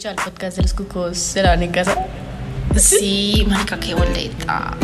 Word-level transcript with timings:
escuchado 0.00 0.14
el 0.16 0.32
podcast 0.32 0.56
de 0.56 0.62
los 0.62 0.72
cucos 0.72 1.18
se 1.18 1.42
lavan 1.42 1.62
en 1.62 1.72
casa? 1.72 1.94
Sí, 2.74 3.44
marica, 3.46 3.78
qué 3.78 3.92
boleta. 3.94 4.74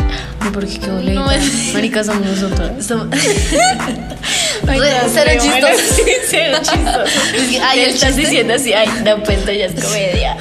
No, 0.43 0.51
porque 0.51 0.79
qué 0.79 0.91
boleta. 0.91 1.19
No 1.19 1.31
es- 1.31 1.73
Marica, 1.73 2.03
somos 2.03 2.23
nosotros. 2.27 2.85
Somos- 2.85 3.07
Ay, 4.67 4.79
no, 4.79 4.85
cero 5.11 5.31
chistoso. 5.41 5.95
sí, 5.95 6.11
cero 6.29 6.57
chistoso. 6.61 7.61
Ay, 7.63 7.79
estás 7.81 8.09
chiste. 8.09 8.21
diciendo 8.21 8.53
así, 8.53 8.73
ay, 8.73 8.87
no, 9.03 9.23
pues 9.23 9.39
esto 9.39 9.51
ya 9.51 9.65
es 9.65 9.83
comedia. 9.83 10.37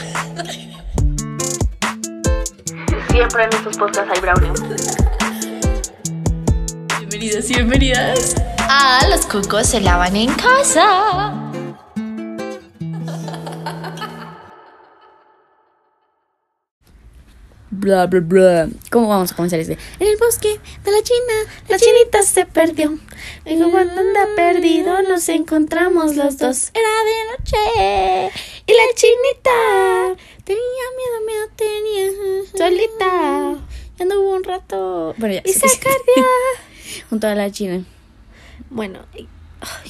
Siempre 3.10 3.44
en 3.44 3.52
estos 3.54 3.76
podcasts 3.78 4.10
hay 4.14 4.20
brownie. 4.20 4.50
Bienvenidos 6.98 7.48
y 7.50 7.54
bienvenidas. 7.54 8.34
Ah, 8.58 9.00
los 9.08 9.24
cucos 9.24 9.68
se 9.68 9.80
lavan 9.80 10.16
en 10.16 10.34
casa. 10.34 11.45
Bla, 17.78 18.06
bla, 18.06 18.20
bla. 18.20 18.68
¿Cómo 18.90 19.08
vamos 19.08 19.32
a 19.32 19.36
comenzar 19.36 19.60
este? 19.60 19.76
En 20.00 20.06
el 20.06 20.16
bosque 20.16 20.58
de 20.82 20.90
la 20.90 21.02
China, 21.02 21.52
la 21.68 21.78
chinita 21.78 22.22
se 22.22 22.46
perdió. 22.46 22.98
Y 23.44 23.58
cuando 23.58 24.00
anda 24.00 24.26
perdido, 24.34 25.02
nos 25.02 25.28
encontramos 25.28 26.16
los 26.16 26.38
dos. 26.38 26.70
Era 26.72 26.88
de 27.04 27.16
noche. 27.32 28.32
Y 28.66 28.72
la 28.72 28.94
chinita 28.94 30.22
tenía 30.44 30.86
miedo, 30.96 31.16
miedo 31.26 31.48
tenía. 31.54 32.08
Solita. 32.56 33.66
Y 33.98 34.02
anduvo 34.02 34.36
un 34.36 34.44
rato. 34.44 35.14
Bueno, 35.18 35.34
ya. 35.34 35.42
Y 35.44 35.52
se 35.52 35.68
Junto 37.10 37.26
a 37.26 37.34
la 37.34 37.50
China. 37.50 37.84
Bueno, 38.70 39.00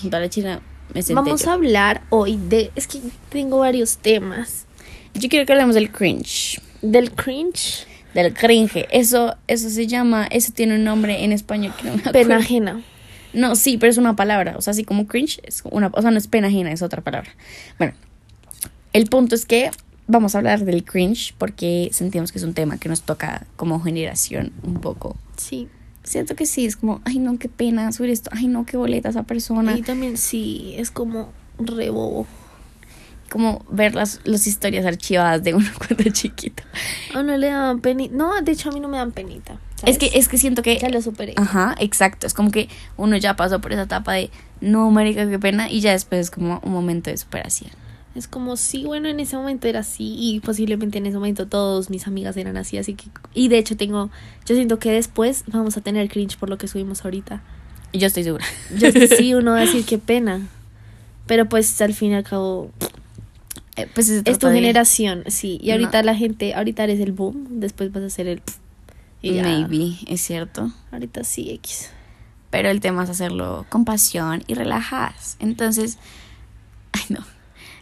Junto 0.01 0.16
a 0.16 0.21
la 0.21 0.29
China 0.29 0.61
me 0.93 1.03
senté 1.03 1.15
vamos 1.15 1.47
a 1.47 1.53
hablar 1.53 2.03
hoy 2.11 2.37
de. 2.37 2.73
Es 2.75 2.89
que 2.89 3.01
tengo 3.30 3.61
varios 3.61 3.99
temas. 3.99 4.66
Yo 5.15 5.29
quiero 5.29 5.47
que 5.47 5.53
hablemos 5.53 5.77
del 5.77 5.93
cringe. 5.93 6.60
Del 6.82 7.13
cringe, 7.13 7.87
Del 8.15 8.32
cringe. 8.32 8.87
Eso, 8.91 9.37
eso 9.46 9.69
se 9.69 9.87
llama, 9.87 10.27
eso 10.30 10.52
tiene 10.52 10.77
un 10.77 10.85
nombre 10.85 11.24
en 11.24 11.32
español 11.32 11.74
que 11.77 11.88
no 11.88 11.96
me 11.96 12.13
pena 12.13 12.37
ajena. 12.37 12.82
No, 13.32 13.55
sí, 13.55 13.77
pero 13.77 13.91
es 13.91 13.99
una 13.99 14.16
palabra. 14.16 14.57
O 14.57 14.63
sea, 14.63 14.71
así 14.71 14.85
como 14.85 15.07
cringe, 15.07 15.41
es 15.45 15.63
una, 15.71 15.91
o 15.93 16.01
sea, 16.01 16.10
no 16.10 16.16
es 16.16 16.27
pena 16.27 16.49
ajena, 16.49 16.73
es 16.73 16.80
otra 16.80 17.02
palabra. 17.02 17.30
Bueno, 17.79 17.93
el 18.95 19.07
punto 19.07 19.35
es 19.35 19.45
que 19.45 19.71
vamos 20.07 20.35
a 20.35 20.38
hablar 20.38 20.65
del 20.65 20.85
cringe 20.85 21.35
porque 21.37 21.91
sentimos 21.93 22.32
que 22.32 22.38
es 22.38 22.45
un 22.45 22.54
tema 22.54 22.79
que 22.79 22.88
nos 22.88 23.02
toca 23.02 23.47
como 23.57 23.80
generación 23.80 24.52
un 24.63 24.80
poco. 24.80 25.16
Sí. 25.37 25.69
Siento 26.02 26.37
que 26.37 26.47
sí, 26.47 26.65
es 26.65 26.77
como, 26.77 27.02
ay 27.04 27.19
no, 27.19 27.37
qué 27.38 27.49
pena 27.49 27.91
subir 27.93 28.10
esto, 28.10 28.30
ay 28.32 28.47
no, 28.47 28.65
qué 28.65 28.77
boleta 28.77 29.09
esa 29.09 29.24
persona. 29.24 29.77
Y 29.77 29.82
también 29.82 30.16
sí, 30.16 30.74
es 30.79 30.91
como 30.91 31.32
re 31.59 31.91
bobo. 31.91 32.27
Como 33.30 33.65
ver 33.71 33.95
las, 33.95 34.21
las 34.24 34.46
historias 34.46 34.87
archivadas 34.87 35.43
de 35.43 35.55
uno 35.55 35.69
cuando 35.79 36.10
chiquito. 36.10 36.63
A 37.15 37.21
uno 37.21 37.37
le 37.37 37.49
daban 37.49 37.80
penita. 37.80 38.15
No, 38.15 38.41
de 38.41 38.52
hecho 38.52 38.71
a 38.71 38.73
mí 38.73 38.80
no 38.80 38.88
me 38.88 38.99
dan 38.99 39.13
penita. 39.13 39.59
Es 39.85 39.99
que, 39.99 40.10
es 40.15 40.29
que 40.29 40.38
siento 40.38 40.63
que 40.63 40.79
ya 40.79 40.88
lo 40.88 41.02
superé. 41.02 41.35
Ajá, 41.37 41.74
exacto. 41.79 42.27
Es 42.27 42.35
como 42.35 42.51
que 42.51 42.69
uno 42.97 43.16
ya 43.16 43.37
pasó 43.37 43.60
por 43.60 43.73
esa 43.73 43.82
etapa 43.82 44.15
de 44.15 44.30
no, 44.60 44.91
marica, 44.91 45.29
qué 45.29 45.38
pena. 45.38 45.71
Y 45.71 45.80
ya 45.80 45.93
después 45.93 46.21
es 46.23 46.30
como 46.30 46.60
un 46.65 46.73
momento 46.73 47.10
de 47.10 47.16
superación. 47.16 47.71
Es 48.15 48.27
como, 48.29 48.57
sí, 48.57 48.85
bueno, 48.85 49.09
en 49.09 49.21
ese 49.21 49.37
momento 49.37 49.69
era 49.69 49.80
así 49.80 50.16
y 50.19 50.41
posiblemente 50.41 50.97
en 50.97 51.04
ese 51.04 51.16
momento 51.16 51.47
todos 51.49 51.91
mis 51.91 52.07
amigas 52.07 52.35
eran 52.38 52.57
así, 52.57 52.79
así 52.79 52.95
que... 52.95 53.04
Y 53.35 53.49
de 53.49 53.59
hecho 53.59 53.77
tengo, 53.77 54.09
yo 54.47 54.54
siento 54.54 54.79
que 54.79 54.91
después 54.91 55.45
vamos 55.49 55.77
a 55.77 55.82
tener 55.82 56.09
cringe 56.09 56.38
por 56.38 56.49
lo 56.49 56.57
que 56.57 56.66
subimos 56.66 57.04
ahorita. 57.04 57.43
Yo 57.93 58.07
estoy 58.07 58.24
segura. 58.24 58.45
Yo 58.74 58.88
sí, 58.91 59.35
uno 59.35 59.51
va 59.51 59.59
a 59.59 59.60
decir 59.60 59.85
qué 59.85 59.99
pena. 59.99 60.41
Pero 61.27 61.47
pues 61.47 61.79
al 61.82 61.93
fin 61.93 62.13
y 62.13 62.15
al 62.15 62.24
cabo 62.24 62.71
Eh, 63.77 63.88
pues 63.95 64.09
es 64.09 64.38
tu 64.38 64.47
de- 64.49 64.55
generación, 64.55 65.25
sí. 65.28 65.59
Y 65.62 65.71
ahorita 65.71 66.00
No. 66.03 66.06
la 66.06 66.15
gente, 66.15 66.55
ahorita 66.55 66.84
eres 66.84 67.00
el 67.00 67.12
boom, 67.12 67.60
después 67.60 67.93
vas 67.93 68.03
a 68.05 68.10
ser 68.10 68.27
el... 68.27 68.43
Y 69.22 69.34
ya. 69.34 69.42
Maybe, 69.42 69.97
es 70.06 70.20
cierto. 70.20 70.70
Ahorita 70.92 71.25
sí, 71.25 71.50
X. 71.50 71.91
Pero 72.50 72.70
el 72.70 72.81
tema 72.81 73.04
es 73.04 73.10
hacerlo 73.10 73.66
con 73.69 73.84
pasión 73.84 74.44
y 74.47 74.54
relajadas. 74.54 75.37
Entonces, 75.41 75.98
ay 76.92 77.03
no. 77.10 77.20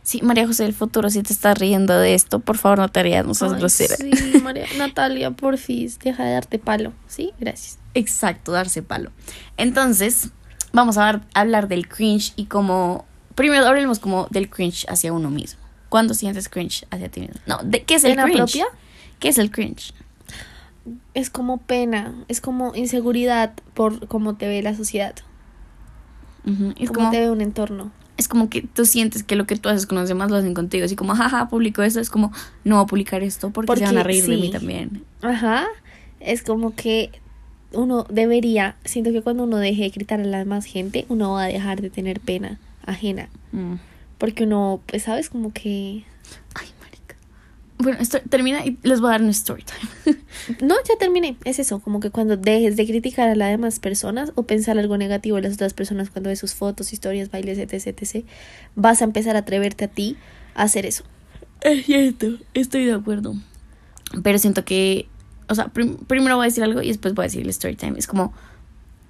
Sí, 0.03 0.21
María 0.23 0.47
José 0.47 0.65
del 0.65 0.75
futuro, 0.75 1.09
si 1.11 1.23
te 1.23 1.33
estás 1.33 1.57
riendo 1.59 1.99
de 1.99 2.15
esto, 2.15 2.39
por 2.41 2.59
favor 2.59 2.79
no 2.79 2.89
te 2.89 3.03
rías, 3.03 3.27
no 3.27 3.33
seas 3.35 3.53
Ay, 3.55 3.59
grosera. 3.59 3.97
Sí, 3.97 4.13
María, 4.43 4.67
Natalia, 4.79 5.31
porfis, 5.31 5.99
deja 5.99 6.25
de 6.25 6.33
darte 6.33 6.59
palo. 6.59 6.93
Sí, 7.09 7.33
gracias. 7.41 7.79
Exacto, 7.95 8.53
darse 8.53 8.83
palo. 8.83 9.13
Entonces, 9.57 10.31
vamos 10.73 10.99
a 10.99 11.23
hablar 11.35 11.69
del 11.69 11.89
cringe 11.89 12.33
y 12.37 12.47
como... 12.47 13.07
Primero 13.35 13.67
hablemos 13.67 13.99
como 13.99 14.29
del 14.31 14.49
cringe 14.51 14.85
hacia 14.89 15.13
uno 15.13 15.31
mismo. 15.31 15.61
¿Cuándo 15.95 16.13
sientes 16.15 16.49
cringe 16.49 16.85
hacia 16.91 17.09
ti 17.09 17.21
mismo? 17.21 17.37
No, 17.47 17.59
¿de 17.63 17.85
qué 17.85 17.95
es 17.95 18.03
el 18.03 18.17
¿Pena 18.17 18.25
cringe? 18.25 18.39
propia? 18.39 18.67
¿Qué 19.21 19.29
es 19.29 19.39
el 19.39 19.53
cringe? 19.53 19.95
Es 21.15 21.31
como 21.31 21.59
pena, 21.59 22.13
es 22.27 22.41
como 22.41 22.75
inseguridad 22.75 23.53
por 23.75 24.09
cómo 24.09 24.35
te 24.35 24.49
ve 24.49 24.61
la 24.61 24.75
sociedad, 24.75 25.15
Es 26.81 26.89
cómo 26.89 26.95
como, 26.95 27.11
te 27.13 27.21
ve 27.21 27.31
un 27.31 27.41
entorno. 27.41 27.93
es 28.17 28.27
como 28.27 28.51
que 28.51 28.63
tú 28.63 28.87
sientes 28.87 29.23
que 29.23 29.37
lo 29.37 29.47
que 29.47 29.55
tú 29.55 29.69
haces 29.69 29.87
con 29.87 29.97
los 29.97 30.09
demás 30.09 30.33
lo 30.33 30.37
hacen 30.37 30.53
contigo. 30.53 30.85
Así 30.85 30.97
como, 30.97 31.15
jaja, 31.15 31.49
publico 31.49 31.81
esto. 31.85 32.01
Es 32.01 32.11
como, 32.11 32.33
no 32.65 32.75
voy 32.75 32.83
a 32.83 32.87
publicar 32.89 33.23
esto 33.23 33.51
porque, 33.51 33.69
Porque 33.69 33.87
se 33.87 33.87
van 33.87 33.99
a 33.99 34.03
reír 34.03 34.27
de 34.27 34.37
mí 34.37 34.51
también. 34.51 35.05
Ajá, 35.23 35.65
es 36.19 36.43
como 36.43 36.75
que 36.75 37.13
uno 37.71 38.05
debería, 38.11 38.75
siento 38.85 39.13
que 39.13 39.23
cuando 39.23 39.45
uno 39.45 39.59
deje 39.59 39.83
de 39.83 39.91
gritar 39.91 40.19
a 40.19 40.25
la 40.25 40.39
demás 40.39 40.65
gente, 40.65 41.07
uno 41.09 41.35
va 41.35 41.45
a 41.45 41.47
dejar 41.47 41.81
de 41.83 41.91
tener 41.91 42.19
pena 42.19 42.59
ajena. 42.85 43.29
Mm. 43.53 43.75
Porque 44.19 44.45
uno, 44.45 44.81
pues, 44.87 45.03
sabes, 45.05 45.29
como 45.31 45.53
que... 45.53 46.05
Ay, 46.55 46.69
marica. 46.81 47.17
Bueno, 47.79 47.99
esto 48.01 48.19
termina 48.29 48.65
y 48.65 48.79
les 48.83 49.01
voy 49.01 49.09
a 49.09 49.13
dar 49.13 49.23
un 49.23 49.29
story 49.31 49.65
time. 49.65 50.17
No, 50.61 50.75
ya 50.87 50.97
terminé. 50.99 51.37
Es 51.45 51.59
eso, 51.59 51.81
como 51.81 52.01
que 52.01 52.11
cuando 52.11 52.37
dejes 52.37 52.77
de 52.77 52.87
criticar 52.87 53.29
a 53.31 53.35
las 53.35 53.51
demás 53.51 53.79
personas 53.79 54.33
o 54.35 54.43
pensar 54.43 54.79
algo 54.79 54.99
negativo 54.99 55.37
de 55.37 55.43
las 55.43 55.55
otras 55.55 55.73
personas 55.73 56.11
cuando 56.11 56.29
ves 56.29 56.39
sus 56.39 56.55
fotos, 56.55 56.93
historias, 56.93 57.31
bailes, 57.31 57.57
etc, 57.59 57.73
etc, 58.03 58.27
vas 58.75 59.01
a 59.01 59.05
empezar 59.05 59.37
a 59.37 59.41
atreverte 59.41 59.85
a 59.87 59.89
ti 59.89 60.17
a 60.55 60.65
hacer 60.65 60.85
eso. 60.85 61.05
Es 61.63 61.87
cierto, 61.87 62.27
estoy 62.53 62.85
de 62.85 62.93
acuerdo. 62.93 63.35
Pero 64.23 64.39
siento 64.39 64.65
que, 64.67 65.09
o 65.49 65.55
sea, 65.55 65.69
prim- 65.69 65.97
primero 66.07 66.37
voy 66.37 66.45
a 66.45 66.49
decir 66.49 66.63
algo 66.63 66.83
y 66.83 66.89
después 66.89 67.15
voy 67.15 67.23
a 67.23 67.27
decir 67.29 67.41
el 67.43 67.49
story 67.49 67.77
time. 67.77 67.99
Es 67.99 68.07
como, 68.07 68.35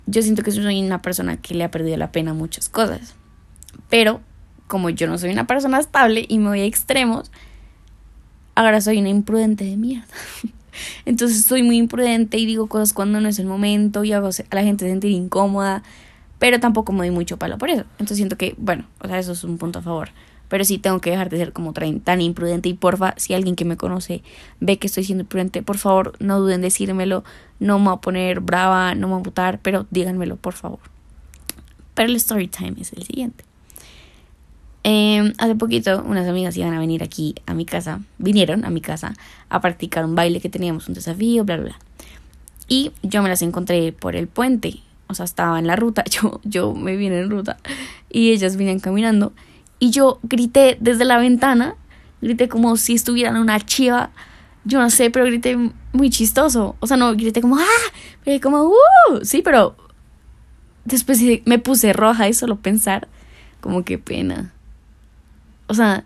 yo 0.07 0.23
siento 0.23 0.43
que 0.45 0.53
soy 0.53 0.81
una 0.83 1.03
persona 1.03 1.37
que 1.39 1.55
le 1.55 1.65
ha 1.65 1.71
perdido 1.73 1.97
la 1.97 2.13
pena 2.13 2.31
a 2.31 2.35
muchas 2.35 2.69
cosas. 2.69 3.15
Pero, 3.91 4.21
como 4.67 4.91
yo 4.91 5.07
no 5.07 5.19
soy 5.19 5.31
una 5.31 5.47
persona 5.47 5.79
estable 5.79 6.25
y 6.29 6.39
me 6.39 6.49
voy 6.49 6.61
a 6.61 6.65
extremos, 6.65 7.31
ahora 8.55 8.81
soy 8.81 8.99
una 8.99 9.09
imprudente 9.09 9.65
de 9.65 9.77
mierda. 9.77 10.07
Entonces 11.05 11.45
soy 11.45 11.63
muy 11.63 11.77
imprudente 11.77 12.39
y 12.39 12.47
digo 12.47 12.67
cosas 12.67 12.93
cuando 12.93 13.21
no 13.21 13.29
es 13.29 13.39
el 13.39 13.47
momento 13.47 14.05
y 14.05 14.13
hago 14.13 14.29
a 14.29 14.55
la 14.55 14.63
gente 14.63 14.89
sentir 14.89 15.11
incómoda, 15.11 15.83
pero 16.39 16.61
tampoco 16.61 16.93
me 16.93 16.99
doy 16.99 17.11
mucho 17.11 17.37
palo 17.39 17.59
por 17.59 17.71
eso. 17.71 17.85
Entonces 17.93 18.17
siento 18.17 18.37
que, 18.37 18.55
bueno, 18.59 18.85
o 19.01 19.09
sea, 19.09 19.19
eso 19.19 19.33
es 19.33 19.45
un 19.45 19.59
punto 19.59 19.79
a 19.79 19.83
favor. 19.83 20.11
Pero 20.49 20.65
sí 20.65 20.79
tengo 20.79 21.01
que 21.01 21.11
dejar 21.11 21.31
de 21.31 21.39
ser 21.39 21.53
como 21.53 21.73
tan, 21.73 22.21
imprudente 22.21 22.69
y 22.69 22.75
porfa, 22.75 23.15
si 23.17 23.35
alguien 23.35 23.57
que 23.57 23.65
me 23.65 23.77
conoce 23.77 24.23
ve 24.61 24.79
que 24.79 24.87
estoy 24.87 25.05
siendo 25.05 25.23
imprudente, 25.23 25.63
por 25.63 25.79
favor, 25.79 26.15
no 26.21 26.39
duden 26.39 26.57
en 26.57 26.63
decírmelo, 26.63 27.25
no 27.61 27.79
me 27.79 27.87
voy 27.87 27.95
a 27.95 28.01
poner 28.01 28.41
brava, 28.41 28.95
no 28.95 29.09
me 29.09 29.15
voy 29.15 29.21
a 29.21 29.25
putar, 29.25 29.59
pero 29.63 29.87
díganmelo, 29.91 30.37
por 30.37 30.53
favor. 30.53 30.81
Pero 31.95 32.11
el 32.11 32.17
story 32.17 32.49
time 32.49 32.75
es 32.79 32.93
el 32.93 33.05
siguiente. 33.05 33.45
Eh, 34.87 35.33
hace 35.39 35.55
poquito 35.55 36.05
unas 36.07 36.29
amigas 36.29 36.55
iban 36.59 36.75
a 36.75 36.79
venir 36.79 37.03
aquí 37.03 37.35
a 37.47 37.55
mi 37.55 37.65
casa, 37.65 38.01
vinieron 38.19 38.67
a 38.67 38.71
mi 38.71 38.83
casa 38.83 39.15
a 39.49 39.61
practicar 39.63 40.05
un 40.05 40.15
baile 40.15 40.41
que 40.41 40.51
teníamos, 40.51 40.89
un 40.89 40.95
desafío, 40.95 41.45
bla, 41.45 41.57
bla, 41.57 41.65
bla. 41.65 41.79
Y 42.69 42.93
yo 43.03 43.23
me 43.23 43.31
las 43.31 43.41
encontré 43.41 43.93
por 43.93 44.15
el 44.15 44.29
puente, 44.29 44.81
o 45.07 45.15
sea, 45.15 45.25
estaba 45.25 45.59
en 45.59 45.67
la 45.67 45.77
ruta, 45.77 46.05
yo, 46.11 46.41
yo 46.45 46.75
me 46.75 46.97
vine 46.97 47.21
en 47.21 47.31
ruta 47.31 47.57
y 48.11 48.33
ellas 48.33 48.57
venían 48.57 48.79
caminando 48.79 49.33
y 49.79 49.91
yo 49.91 50.19
grité 50.23 50.77
desde 50.81 51.07
la 51.07 51.19
ventana, 51.19 51.77
grité 52.21 52.49
como 52.49 52.77
si 52.77 52.95
estuvieran 52.95 53.37
una 53.37 53.59
chiva, 53.61 54.11
yo 54.67 54.81
no 54.81 54.91
sé, 54.91 55.11
pero 55.11 55.25
grité 55.25 55.59
muy 55.93 56.11
chistoso, 56.11 56.77
o 56.81 56.87
sea, 56.87 56.99
no 56.99 57.13
grité 57.15 57.41
como, 57.41 57.57
ah, 57.57 57.93
grité 58.25 58.41
como, 58.41 58.65
uh, 58.65 59.25
sí, 59.25 59.41
pero 59.43 59.77
después 60.85 61.21
me 61.47 61.59
puse 61.59 61.95
roja 61.95 62.29
y 62.29 62.35
solo 62.35 62.57
pensar, 62.57 63.09
como 63.61 63.83
qué 63.83 63.99
pena. 63.99 64.53
O 65.67 65.75
sea, 65.75 66.05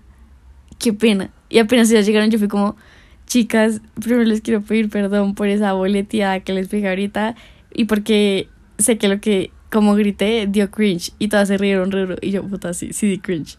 qué 0.78 0.93
pena. 0.93 1.31
Y 1.49 1.58
apenas 1.58 1.88
ya 1.88 2.00
llegaron, 2.00 2.31
yo 2.31 2.38
fui 2.38 2.49
como, 2.49 2.76
chicas, 3.26 3.81
primero 4.00 4.25
les 4.25 4.40
quiero 4.40 4.62
pedir 4.62 4.88
perdón 4.88 5.34
por 5.34 5.49
esa 5.49 5.72
boleteada 5.72 6.40
que 6.40 6.52
les 6.52 6.69
pegué 6.69 6.88
ahorita 6.88 7.37
y 7.75 7.84
porque 7.84 8.49
sé 8.78 8.99
que 8.99 9.08
lo 9.08 9.20
que, 9.20 9.50
como 9.70 9.94
grité, 9.94 10.46
dio 10.46 10.70
cringe 10.70 11.12
y 11.19 11.28
todas 11.28 11.49
se 11.49 11.58
rieron 11.58 11.90
raro 11.90 12.16
y 12.20 12.31
yo, 12.31 12.43
puta, 12.43 12.72
sí, 12.75 12.93
sí 12.93 13.06
di 13.08 13.19
cringe. 13.19 13.58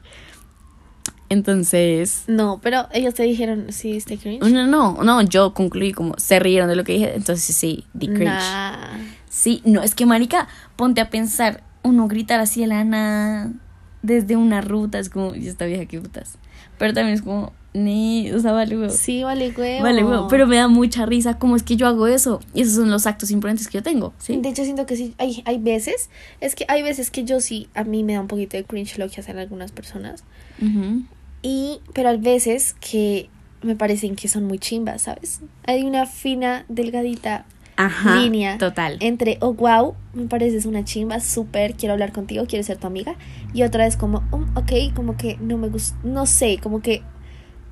Entonces, 1.30 2.24
No, 2.28 2.60
pero 2.63 2.88
ellos 2.92 3.13
te 3.13 3.22
dijeron, 3.24 3.68
sí, 3.69 3.95
este 3.95 4.18
cringe. 4.18 4.42
no, 4.50 4.66
no, 4.66 5.04
no, 5.04 5.22
yo 5.22 5.54
concluí 5.54 5.92
como, 5.92 6.16
se 6.18 6.40
rieron 6.40 6.68
de 6.68 6.75
lo 6.75 6.84
que 6.84 6.94
dije, 6.94 7.13
entonces 7.16 7.56
sí, 7.56 7.86
di 7.94 8.07
cringe. 8.07 8.25
Nah. 8.25 8.98
Sí, 9.30 9.62
no, 9.63 9.84
es 9.84 9.94
que 9.94 10.07
marica, 10.07 10.48
ponte 10.75 11.02
a 11.02 11.12
pensar, 11.12 11.63
uno 11.84 12.07
gritar 12.07 12.40
así 12.40 12.62
de 12.62 12.68
la 12.68 12.84
nada. 12.84 13.52
Desde 14.01 14.36
una 14.36 14.62
ruta, 14.62 15.00
es 15.00 15.10
como, 15.10 15.36
y 15.36 15.48
esta 15.48 15.66
vieja 15.66 15.86
que 15.86 16.00
putas. 16.00 16.38
Pero 16.78 16.94
también 16.94 17.16
es 17.16 17.22
como, 17.22 17.51
ni, 17.74 18.31
o 18.31 18.40
sea, 18.40 18.51
vale 18.51 18.78
huevo. 18.78 18.94
Sí, 18.94 19.24
vale 19.24 19.51
huevo. 19.56 19.84
Vale 19.84 20.04
huevo, 20.04 20.28
pero 20.28 20.48
me 20.48 20.56
da 20.56 20.68
mucha 20.68 21.06
risa 21.06 21.38
cómo 21.38 21.56
es 21.56 21.63
que 21.63 21.75
yo 21.75 21.88
hago 21.88 22.07
eso. 22.07 22.40
Y 22.54 22.62
esos 22.62 22.75
son 22.75 22.90
los 22.90 23.06
actos 23.06 23.31
imprudentes 23.31 23.68
que 23.68 23.78
yo 23.78 23.84
tengo, 23.84 24.13
¿sí? 24.18 24.38
De 24.38 24.50
hecho, 24.50 24.63
siento 24.63 24.86
que 24.86 24.96
sí, 24.96 25.13
hay, 25.18 25.44
hay 25.46 25.57
veces, 25.57 26.10
es 26.40 26.56
que 26.56 26.66
hay 26.68 26.81
veces 26.81 27.12
que 27.12 27.25
yo 27.25 27.42
sí, 27.42 27.68
a 27.75 27.84
mí 27.84 28.04
me 28.04 28.13
da 28.13 28.22
un 28.22 28.28
poquito 28.28 28.57
de 28.57 28.63
cringe 28.63 28.98
lo 28.98 29.10
que 29.10 29.22
hacen 29.22 29.38
algunas 29.38 29.72
personas. 29.72 30.24
Ujú. 30.62 31.04
Y, 31.42 31.80
pero 31.94 32.10
hay 32.10 32.18
veces 32.18 32.75
que 32.80 33.30
me 33.62 33.75
parecen 33.75 34.16
que 34.16 34.28
son 34.28 34.45
muy 34.45 34.60
chimbas, 34.60 35.04
¿sabes? 35.04 35.42
Hay 35.66 35.84
una 35.84 36.06
fina, 36.06 36.66
delgadita 36.69 37.45
Ajá, 37.81 38.20
línea 38.20 38.58
total. 38.58 38.98
entre, 39.00 39.38
oh, 39.40 39.54
wow, 39.54 39.96
me 40.14 40.26
pareces 40.28 40.66
una 40.66 40.84
chimba, 40.84 41.22
súper, 41.22 41.76
quiero 41.76 41.94
hablar 41.94 42.12
contigo, 42.12 42.46
quiero 42.46 42.64
ser 42.64 42.78
tu 42.78 42.88
amiga. 42.88 43.16
Y 43.54 43.64
otra 43.64 43.88
es 43.88 43.96
como, 43.96 44.22
"Um, 44.31 44.46
ok, 44.58 44.94
como 44.94 45.16
que 45.16 45.38
no 45.40 45.58
me 45.58 45.70
gusta, 45.70 45.98
no 46.04 46.26
sé, 46.26 46.58
como 46.62 46.81
que, 46.81 47.02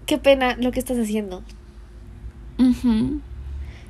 qué 0.06 0.18
pena 0.18 0.56
lo 0.58 0.72
que 0.72 0.80
estás 0.80 0.98
haciendo. 0.98 1.44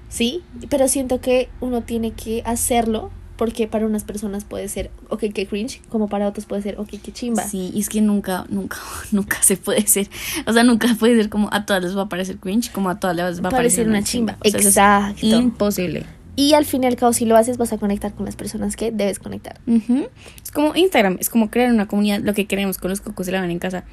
Sí, 0.09 0.41
pero 0.69 0.87
siento 0.87 1.21
que 1.21 1.49
uno 1.61 1.81
tiene 1.83 2.11
que 2.11 2.41
hacerlo 2.45 3.11
porque 3.37 3.67
para 3.67 3.85
unas 3.85 4.03
personas 4.03 4.43
puede 4.43 4.67
ser, 4.67 4.89
ok, 5.09 5.25
qué 5.33 5.45
cringe, 5.45 5.81
como 5.89 6.07
para 6.07 6.27
otros 6.27 6.45
puede 6.45 6.61
ser, 6.63 6.79
ok, 6.79 6.89
qué 7.01 7.11
chimba. 7.11 7.43
Sí, 7.43 7.71
y 7.73 7.79
es 7.79 7.89
que 7.89 8.01
nunca, 8.01 8.45
nunca, 8.49 8.77
nunca 9.11 9.41
se 9.43 9.57
puede 9.57 9.85
ser. 9.87 10.09
O 10.45 10.53
sea, 10.53 10.63
nunca 10.63 10.95
puede 10.99 11.15
ser 11.15 11.29
como 11.29 11.49
a 11.51 11.65
todas 11.65 11.83
les 11.83 11.95
va 11.95 12.03
a 12.03 12.09
parecer 12.09 12.37
cringe, 12.37 12.71
como 12.71 12.89
a 12.89 12.99
todas 12.99 13.15
les 13.15 13.43
va 13.43 13.49
a 13.49 13.51
Parecer 13.51 13.87
una 13.87 14.03
chimba. 14.03 14.37
O 14.43 14.49
sea, 14.49 14.59
es 14.59 14.65
Exacto. 14.65 15.25
imposible. 15.25 16.05
Y 16.35 16.53
al 16.53 16.65
fin 16.65 16.83
y 16.83 16.87
al 16.87 16.95
cabo, 16.95 17.13
si 17.13 17.25
lo 17.25 17.35
haces, 17.35 17.57
vas 17.57 17.73
a 17.73 17.79
conectar 17.79 18.13
con 18.13 18.25
las 18.25 18.35
personas 18.35 18.75
que 18.75 18.91
debes 18.91 19.17
conectar. 19.17 19.59
Ujú. 19.65 20.07
Es 20.43 20.51
como 20.51 20.75
Instagram, 20.75 21.17
es 21.19 21.29
como 21.29 21.49
crear 21.49 21.71
una 21.73 21.87
comunidad, 21.87 22.19
lo 22.19 22.35
que 22.35 22.45
queremos 22.45 22.77
con 22.77 22.91
los 22.91 23.01
cocos 23.01 23.25
se 23.25 23.31
lavan 23.31 23.49
en 23.49 23.57
casa. 23.57 23.85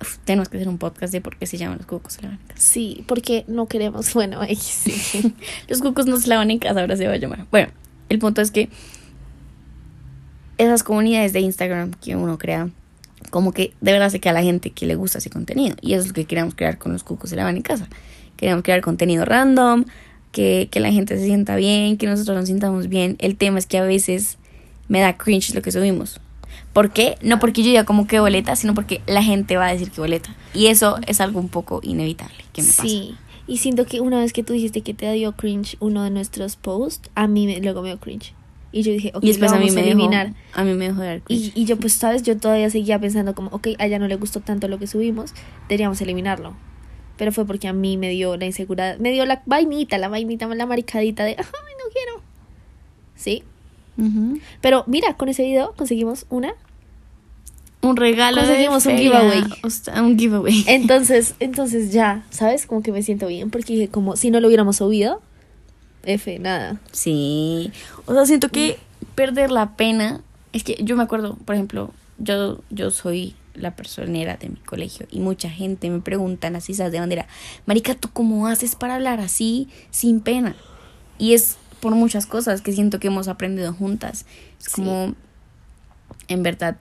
Uf, 0.00 0.18
tenemos 0.18 0.48
que 0.48 0.58
hacer 0.58 0.68
un 0.68 0.78
podcast 0.78 1.12
de 1.12 1.20
por 1.20 1.36
qué 1.36 1.46
se 1.46 1.58
llaman 1.58 1.78
los 1.78 1.86
cocos 1.86 2.12
se 2.12 2.22
lavan 2.22 2.38
en 2.40 2.46
casa. 2.46 2.60
Sí, 2.60 3.04
porque 3.08 3.44
no 3.48 3.66
queremos, 3.66 4.14
bueno, 4.14 4.40
sí. 4.56 5.34
Los 5.68 5.80
cucos 5.80 6.06
no 6.06 6.16
se 6.18 6.28
lavan 6.28 6.52
en 6.52 6.60
casa, 6.60 6.80
ahora 6.80 6.96
se 6.96 7.08
va 7.08 7.14
a 7.14 7.16
llamar. 7.16 7.46
Bueno, 7.50 7.72
el 8.08 8.18
punto 8.18 8.40
es 8.40 8.50
que 8.50 8.68
esas 10.58 10.82
comunidades 10.82 11.32
de 11.32 11.40
Instagram 11.40 11.92
que 11.92 12.16
uno 12.16 12.36
crea, 12.38 12.68
como 13.30 13.52
que 13.52 13.72
de 13.80 13.92
verdad 13.92 14.10
se 14.10 14.20
queda 14.20 14.30
a 14.30 14.34
la 14.34 14.42
gente 14.42 14.70
que 14.70 14.86
le 14.86 14.96
gusta 14.96 15.18
ese 15.18 15.30
contenido. 15.30 15.76
Y 15.80 15.92
eso 15.92 16.02
es 16.02 16.08
lo 16.08 16.14
que 16.14 16.24
queremos 16.24 16.54
crear 16.54 16.78
con 16.78 16.92
los 16.92 17.04
cucos 17.04 17.30
se 17.30 17.36
lavan 17.36 17.56
en 17.56 17.62
casa. 17.62 17.88
Queremos 18.36 18.62
crear 18.62 18.80
contenido 18.80 19.24
random, 19.24 19.84
que, 20.32 20.68
que 20.70 20.80
la 20.80 20.92
gente 20.92 21.16
se 21.16 21.24
sienta 21.24 21.56
bien, 21.56 21.96
que 21.96 22.06
nosotros 22.06 22.36
nos 22.36 22.46
sintamos 22.46 22.88
bien. 22.88 23.16
El 23.20 23.36
tema 23.36 23.58
es 23.58 23.66
que 23.66 23.78
a 23.78 23.84
veces 23.84 24.38
me 24.88 25.00
da 25.00 25.16
cringe 25.16 25.54
lo 25.54 25.62
que 25.62 25.72
subimos. 25.72 26.20
¿Por 26.72 26.92
qué? 26.92 27.16
No 27.22 27.38
porque 27.38 27.62
yo 27.62 27.68
diga 27.68 27.84
como 27.84 28.06
que 28.06 28.20
boleta, 28.20 28.54
sino 28.56 28.74
porque 28.74 29.00
la 29.06 29.22
gente 29.22 29.56
va 29.56 29.66
a 29.66 29.72
decir 29.72 29.90
que 29.90 30.00
boleta. 30.00 30.34
Y 30.54 30.66
eso 30.66 30.98
es 31.06 31.20
algo 31.20 31.40
un 31.40 31.48
poco 31.48 31.80
inevitable 31.82 32.44
que 32.52 32.62
me 32.62 32.68
pasa. 32.68 32.82
Y 33.48 33.56
siento 33.56 33.86
que 33.86 34.00
una 34.00 34.20
vez 34.20 34.32
que 34.32 34.44
tú 34.44 34.52
dijiste 34.52 34.82
que 34.82 34.94
te 34.94 35.10
dio 35.12 35.32
cringe 35.32 35.76
uno 35.80 36.04
de 36.04 36.10
nuestros 36.10 36.54
posts, 36.56 37.10
a 37.16 37.26
mí 37.26 37.46
me, 37.46 37.58
luego 37.60 37.82
me 37.82 37.88
dio 37.88 37.98
cringe. 37.98 38.34
Y 38.70 38.82
yo 38.82 38.92
dije, 38.92 39.10
ok, 39.14 39.24
y 39.24 39.28
después 39.28 39.50
lo 39.50 39.56
a 39.56 39.60
mí 39.60 39.66
vamos 39.70 39.74
me 39.74 39.80
a 39.80 39.84
dejó, 39.84 39.96
eliminar. 39.98 40.34
a 40.52 40.62
mí 40.64 40.74
me 40.74 40.88
dejó 40.88 41.00
de 41.00 41.06
dar 41.06 41.20
cringe. 41.22 41.52
Y, 41.56 41.62
y 41.62 41.64
yo, 41.64 41.78
pues, 41.78 41.94
¿sabes? 41.94 42.22
Yo 42.22 42.36
todavía 42.36 42.68
seguía 42.68 43.00
pensando 43.00 43.34
como, 43.34 43.48
ok, 43.50 43.68
a 43.78 43.86
ella 43.86 43.98
no 43.98 44.06
le 44.06 44.16
gustó 44.16 44.40
tanto 44.40 44.68
lo 44.68 44.78
que 44.78 44.86
subimos, 44.86 45.32
deberíamos 45.68 46.00
eliminarlo. 46.02 46.54
Pero 47.16 47.32
fue 47.32 47.46
porque 47.46 47.66
a 47.66 47.72
mí 47.72 47.96
me 47.96 48.10
dio 48.10 48.36
la 48.36 48.44
inseguridad, 48.44 48.98
me 48.98 49.10
dio 49.10 49.24
la 49.24 49.42
vainita, 49.46 49.96
la 49.98 50.08
vainita, 50.08 50.46
la 50.46 50.66
maricadita 50.66 51.24
de, 51.24 51.30
ay, 51.30 51.44
no 51.46 51.90
quiero. 51.92 52.22
Sí. 53.16 53.42
Ujú. 53.96 54.38
Pero 54.60 54.84
mira, 54.86 55.14
con 55.14 55.28
ese 55.30 55.42
video 55.42 55.72
conseguimos 55.74 56.26
una. 56.28 56.52
Un 57.80 57.96
regalo. 57.96 58.40
de 58.42 58.46
Conseguimos 58.48 58.86
un 58.86 58.96
giveaway. 58.96 59.44
un 60.02 60.18
giveaway. 60.18 60.64
Entonces, 60.66 61.34
entonces 61.40 61.92
ya, 61.92 62.24
¿sabes? 62.30 62.66
Como 62.66 62.82
que 62.82 62.90
me 62.92 63.02
siento 63.02 63.26
bien 63.28 63.50
porque 63.50 63.72
dije, 63.74 63.88
como 63.88 64.16
si 64.16 64.30
no 64.30 64.40
lo 64.40 64.48
hubiéramos 64.48 64.76
subido, 64.76 65.20
F, 66.04 66.38
nada. 66.38 66.80
Sí. 66.92 67.70
O 68.06 68.14
sea, 68.14 68.24
siento 68.26 68.48
que 68.48 68.78
perder 69.14 69.50
la 69.50 69.76
pena. 69.76 70.20
Es 70.52 70.64
que 70.64 70.76
yo 70.82 70.96
me 70.96 71.02
acuerdo, 71.02 71.36
por 71.44 71.54
ejemplo, 71.54 71.92
yo, 72.18 72.60
yo 72.70 72.90
soy 72.90 73.34
la 73.54 73.74
personera 73.76 74.36
de 74.36 74.48
mi 74.48 74.56
colegio 74.56 75.06
y 75.10 75.18
mucha 75.20 75.50
gente 75.50 75.90
me 75.90 76.00
pregunta 76.00 76.46
en 76.46 76.52
las 76.54 76.70
islas 76.70 76.92
de 76.92 77.00
bandera, 77.00 77.26
Marica, 77.66 77.94
¿tú 77.96 78.08
cómo 78.12 78.46
haces 78.46 78.76
para 78.76 78.94
hablar 78.94 79.20
así 79.20 79.68
sin 79.90 80.20
pena? 80.20 80.54
Y 81.18 81.34
es 81.34 81.56
por 81.80 81.92
muchas 81.94 82.26
cosas 82.26 82.60
que 82.62 82.72
siento 82.72 82.98
que 83.00 83.08
hemos 83.08 83.26
aprendido 83.28 83.72
juntas. 83.72 84.26
Es 84.60 84.66
Sí. 84.66 84.70
como, 84.76 85.14
en 86.28 86.42
verdad, 86.42 86.76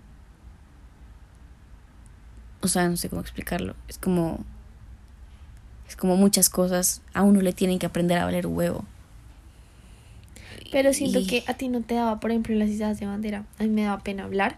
o 2.62 2.68
sea, 2.68 2.88
no 2.89 2.98
sé 2.98 3.09
cómo 3.09 3.21
explicarlo. 3.21 3.75
Es 3.88 3.98
como, 3.98 4.44
es 5.88 5.95
como 5.95 6.15
muchas 6.18 6.50
cosas 6.50 7.01
a 7.13 7.24
uno 7.24 7.42
le 7.42 7.54
tienen 7.54 7.80
que 7.80 7.86
aprender 7.86 8.18
a 8.18 8.25
valer 8.25 8.48
huevo. 8.48 8.83
Pero 10.71 10.94
siento 10.94 11.19
Y- 11.19 11.27
que 11.27 11.44
a 11.48 11.54
ti 11.54 11.69
no 11.69 11.81
te 11.81 11.95
daba, 11.95 12.19
por 12.19 12.31
ejemplo, 12.31 12.56
las 12.56 12.69
islas 12.69 13.00
de 13.00 13.06
bandera. 13.06 13.45
A 13.59 13.63
mí 13.63 13.69
me 13.69 13.83
daba 13.83 14.00
pena 14.04 14.24
hablar. 14.25 14.57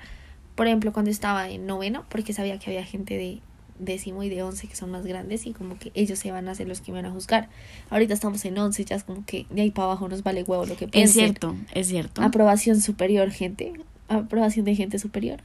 Por 0.56 0.68
ejemplo, 0.68 0.92
cuando 0.92 1.12
estaba 1.12 1.50
en 1.50 1.66
noveno, 1.68 2.06
porque 2.10 2.34
sabía 2.34 2.57
que 2.60 2.69
había 2.72 2.84
gente 2.84 3.16
de 3.18 3.40
décimo 3.78 4.24
y 4.24 4.30
de 4.30 4.44
once 4.44 4.68
que 4.68 4.75
son 4.75 4.92
más 4.92 5.06
grandes 5.06 5.45
y 5.45 5.54
como 5.54 5.78
que 5.80 5.92
ellos 5.94 6.19
se 6.19 6.31
van 6.34 6.50
a 6.50 6.56
ser 6.56 6.68
los 6.68 6.81
que 6.81 6.92
me 6.92 7.02
van 7.02 7.10
a 7.10 7.13
juzgar. 7.13 7.48
Ahorita 7.90 8.13
estamos 8.13 8.44
en 8.44 8.57
once, 8.57 8.84
ya 8.84 8.98
es 8.98 9.06
como 9.06 9.25
que 9.25 9.45
de 9.50 9.62
ahí 9.62 9.72
para 9.72 9.86
abajo 9.86 10.10
nos 10.10 10.22
vale 10.24 10.44
huevo 10.44 10.66
lo 10.66 10.75
que 10.75 10.86
Es 10.86 10.92
piensen. 10.92 11.13
cierto, 11.13 11.56
es 11.74 11.88
cierto. 11.88 12.22
Aprobación 12.22 12.81
superior, 12.81 13.31
gente. 13.31 13.72
Aprobación 14.10 14.66
de 14.66 14.75
gente 14.75 15.00
superior. 15.00 15.40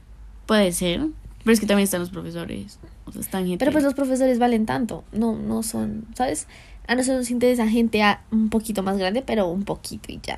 Puede 0.47 0.73
ser. 0.73 1.07
Pero 1.45 1.53
es 1.53 1.59
que 1.61 1.65
también 1.67 1.85
están 1.85 2.01
los 2.01 2.09
profesores. 2.09 2.79
O 3.05 3.11
sea, 3.13 3.21
están 3.21 3.43
gente. 3.45 3.59
Pero 3.59 3.71
pues 3.71 3.83
los 3.85 3.93
profesores 3.93 4.37
valen 4.39 4.65
tanto. 4.65 5.05
No, 5.13 5.37
no 5.37 5.63
son, 5.63 6.05
¿sabes? 6.15 6.47
A 6.87 6.95
nosotros 6.95 7.19
nos 7.19 7.31
interesa 7.31 7.67
gente 7.69 8.03
a 8.03 8.21
un 8.31 8.49
poquito 8.49 8.83
más 8.83 8.97
grande, 8.97 9.21
pero 9.25 9.47
un 9.47 9.63
poquito 9.63 10.11
y 10.11 10.19
ya. 10.21 10.37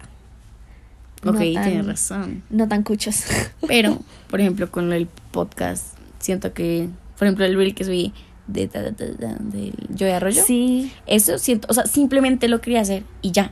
Ok, 1.25 1.33
no 1.33 1.33
tan- 1.33 1.63
tienes 1.63 1.85
razón. 1.87 2.43
No 2.51 2.67
tan 2.67 2.83
cuchos. 2.83 3.23
Pero, 3.67 3.97
por 4.29 4.39
ejemplo, 4.39 4.69
con 4.69 4.93
el 4.93 5.07
podcast, 5.31 5.95
siento 6.19 6.53
que, 6.53 6.89
por 7.17 7.25
ejemplo, 7.27 7.43
el 7.45 7.55
reel 7.57 7.73
que 7.73 7.83
subí 7.83 8.13
de, 8.47 8.67
de, 8.67 8.91
de, 8.91 9.13
de, 9.15 9.35
de 9.39 9.73
Joy 9.97 10.09
Arroyo. 10.11 10.43
Sí. 10.45 10.91
Eso 11.07 11.39
siento, 11.39 11.67
o 11.71 11.73
sea, 11.73 11.85
simplemente 11.85 12.47
lo 12.47 12.61
quería 12.61 12.81
hacer 12.81 13.03
y 13.21 13.31
ya. 13.31 13.51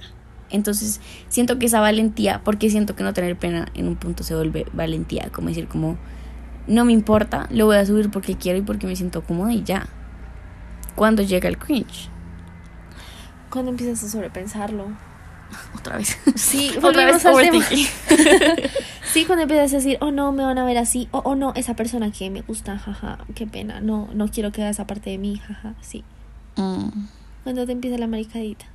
Entonces, 0.51 1.01
siento 1.27 1.57
que 1.57 1.65
esa 1.65 1.79
valentía, 1.81 2.41
porque 2.43 2.69
siento 2.69 2.95
que 2.95 3.03
no 3.03 3.13
tener 3.13 3.35
pena 3.35 3.67
en 3.73 3.87
un 3.87 3.95
punto 3.95 4.23
se 4.23 4.35
vuelve 4.35 4.65
valentía, 4.73 5.29
como 5.33 5.49
decir, 5.49 5.67
como, 5.67 5.97
no 6.67 6.85
me 6.85 6.93
importa, 6.93 7.47
lo 7.51 7.65
voy 7.65 7.77
a 7.77 7.85
subir 7.85 8.09
porque 8.09 8.35
quiero 8.35 8.59
y 8.59 8.61
porque 8.61 8.87
me 8.87 8.95
siento 8.95 9.23
cómoda 9.23 9.53
y 9.53 9.63
ya. 9.63 9.87
Cuando 10.95 11.23
llega 11.23 11.49
el 11.49 11.57
cringe, 11.57 12.09
Cuando 13.49 13.71
empiezas 13.71 14.03
a 14.03 14.09
sobrepensarlo. 14.09 14.87
otra 15.77 15.97
vez. 15.97 16.17
Sí, 16.35 16.71
otra 16.83 17.05
vez 17.05 17.25
al 17.25 17.35
tema. 17.37 17.65
Sí, 19.13 19.23
cuando 19.23 19.43
empiezas 19.43 19.71
a 19.71 19.77
decir, 19.77 19.97
oh 20.01 20.11
no, 20.11 20.33
me 20.33 20.43
van 20.43 20.57
a 20.57 20.65
ver 20.65 20.77
así, 20.77 21.07
o 21.11 21.19
oh, 21.19 21.35
no, 21.35 21.53
esa 21.55 21.73
persona 21.73 22.11
que 22.11 22.29
me 22.29 22.41
gusta, 22.41 22.77
jaja, 22.77 23.19
qué 23.33 23.47
pena, 23.47 23.79
no, 23.79 24.09
no 24.13 24.27
quiero 24.27 24.51
que 24.51 24.67
esa 24.67 24.85
parte 24.87 25.09
de 25.09 25.17
mí, 25.17 25.37
jaja, 25.37 25.73
sí. 25.79 26.03
Mm. 26.57 26.89
Cuando 27.43 27.65
te 27.65 27.71
empieza 27.71 27.97
la 27.97 28.07
maricadita. 28.07 28.65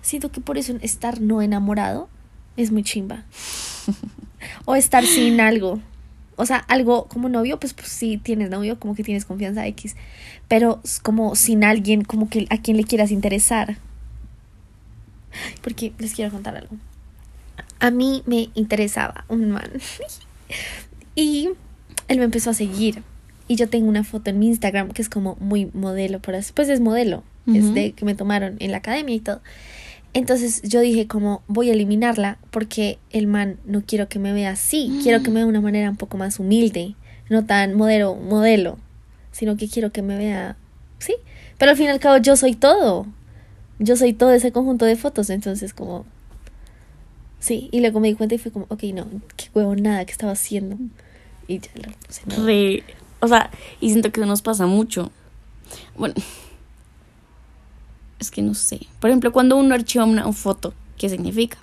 Siento 0.00 0.32
que 0.32 0.40
por 0.40 0.56
eso 0.56 0.74
estar 0.80 1.20
no 1.20 1.42
enamorado 1.42 2.08
es 2.56 2.72
muy 2.72 2.82
chimba. 2.82 3.24
O 4.68 4.76
estar 4.76 5.02
sin 5.06 5.40
algo. 5.40 5.80
O 6.36 6.44
sea, 6.44 6.58
algo 6.58 7.08
como 7.08 7.30
novio, 7.30 7.58
pues, 7.58 7.72
pues 7.72 7.88
si 7.88 8.18
tienes 8.18 8.50
novio, 8.50 8.78
como 8.78 8.94
que 8.94 9.02
tienes 9.02 9.24
confianza 9.24 9.66
X. 9.66 9.96
Pero 10.46 10.82
como 11.02 11.36
sin 11.36 11.64
alguien, 11.64 12.04
como 12.04 12.28
que 12.28 12.46
a 12.50 12.58
quien 12.58 12.76
le 12.76 12.84
quieras 12.84 13.10
interesar. 13.10 13.78
Porque 15.62 15.94
les 15.98 16.12
quiero 16.12 16.30
contar 16.30 16.54
algo. 16.54 16.76
A 17.80 17.90
mí 17.90 18.22
me 18.26 18.50
interesaba 18.52 19.24
un 19.28 19.52
man. 19.52 19.70
y 21.14 21.48
él 22.08 22.18
me 22.18 22.24
empezó 22.24 22.50
a 22.50 22.54
seguir. 22.54 23.02
Y 23.48 23.56
yo 23.56 23.70
tengo 23.70 23.88
una 23.88 24.04
foto 24.04 24.28
en 24.28 24.38
mi 24.38 24.48
Instagram 24.48 24.90
que 24.90 25.00
es 25.00 25.08
como 25.08 25.38
muy 25.40 25.70
modelo, 25.72 26.20
por 26.20 26.34
así. 26.34 26.52
Pues 26.52 26.68
es 26.68 26.80
modelo. 26.80 27.24
Es 27.46 27.72
de 27.72 27.92
que 27.92 28.04
me 28.04 28.14
tomaron 28.14 28.56
en 28.58 28.72
la 28.72 28.76
academia 28.76 29.14
y 29.14 29.20
todo. 29.20 29.40
Entonces 30.14 30.62
yo 30.62 30.80
dije 30.80 31.06
como 31.06 31.42
voy 31.48 31.70
a 31.70 31.74
eliminarla 31.74 32.38
porque 32.50 32.98
el 33.10 33.26
man 33.26 33.58
no 33.66 33.82
quiero 33.86 34.08
que 34.08 34.18
me 34.18 34.32
vea 34.32 34.50
así, 34.50 34.98
quiero 35.02 35.22
que 35.22 35.30
me 35.30 35.34
vea 35.36 35.44
de 35.44 35.50
una 35.50 35.60
manera 35.60 35.90
un 35.90 35.96
poco 35.96 36.16
más 36.16 36.38
humilde, 36.40 36.94
no 37.28 37.44
tan 37.44 37.74
modelo, 37.74 38.14
modelo, 38.16 38.78
sino 39.32 39.56
que 39.56 39.68
quiero 39.68 39.92
que 39.92 40.02
me 40.02 40.16
vea, 40.16 40.56
sí, 40.98 41.14
pero 41.58 41.70
al 41.72 41.76
fin 41.76 41.86
y 41.86 41.90
al 41.90 42.00
cabo 42.00 42.16
yo 42.18 42.36
soy 42.36 42.54
todo, 42.54 43.06
yo 43.78 43.96
soy 43.96 44.12
todo 44.14 44.32
ese 44.32 44.50
conjunto 44.50 44.86
de 44.86 44.96
fotos, 44.96 45.28
entonces 45.30 45.74
como, 45.74 46.06
sí, 47.38 47.68
y 47.70 47.80
luego 47.80 48.00
me 48.00 48.08
di 48.08 48.14
cuenta 48.14 48.34
y 48.34 48.38
fue 48.38 48.50
como, 48.50 48.66
ok, 48.70 48.82
no, 48.94 49.06
qué 49.36 49.46
huevo, 49.54 49.76
nada 49.76 50.04
que 50.04 50.12
estaba 50.12 50.32
haciendo, 50.32 50.76
y 51.46 51.60
ya 51.60 51.68
lo 51.76 51.92
puse, 52.06 52.22
no. 52.26 52.44
Re- 52.44 52.82
o 53.20 53.28
sea, 53.28 53.50
y 53.80 53.90
siento 53.90 54.10
que 54.10 54.20
nos 54.22 54.42
pasa 54.42 54.66
mucho. 54.66 55.10
Bueno, 55.96 56.14
es 58.18 58.30
que 58.30 58.42
no 58.42 58.54
sé. 58.54 58.80
Por 59.00 59.10
ejemplo, 59.10 59.32
cuando 59.32 59.56
uno 59.56 59.74
archiva 59.74 60.04
una, 60.04 60.30
foto, 60.32 60.74
¿qué 60.96 61.08
significa? 61.08 61.58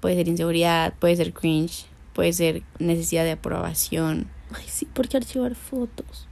Puede 0.00 0.16
ser 0.16 0.28
inseguridad, 0.28 0.94
puede 0.98 1.16
ser 1.16 1.32
cringe, 1.32 1.86
puede 2.12 2.32
ser 2.32 2.62
necesidad 2.78 3.24
de 3.24 3.32
aprobación. 3.32 4.26
Ay, 4.54 4.64
sí, 4.66 4.84
¿por 4.86 5.08
qué 5.08 5.16
archivar 5.16 5.54
fotos? 5.54 6.26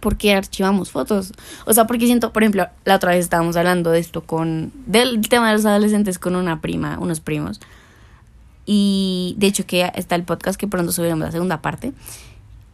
¿Por 0.00 0.16
qué 0.16 0.34
archivamos 0.34 0.90
fotos? 0.90 1.32
O 1.66 1.74
sea, 1.74 1.86
porque 1.86 2.06
siento, 2.06 2.32
por 2.32 2.42
ejemplo, 2.42 2.66
la 2.84 2.96
otra 2.96 3.12
vez 3.12 3.20
estábamos 3.20 3.56
hablando 3.56 3.90
de 3.90 4.00
esto 4.00 4.22
con, 4.22 4.72
del 4.86 5.20
tema 5.28 5.48
de 5.48 5.56
los 5.56 5.66
adolescentes 5.66 6.18
con 6.18 6.34
una 6.34 6.60
prima, 6.60 6.98
unos 6.98 7.20
primos. 7.20 7.60
Y 8.64 9.34
de 9.38 9.48
hecho 9.48 9.66
que 9.66 9.90
está 9.94 10.14
el 10.14 10.24
podcast 10.24 10.58
que 10.58 10.66
pronto 10.66 10.92
subiremos 10.92 11.24
la 11.24 11.32
segunda 11.32 11.60
parte. 11.60 11.92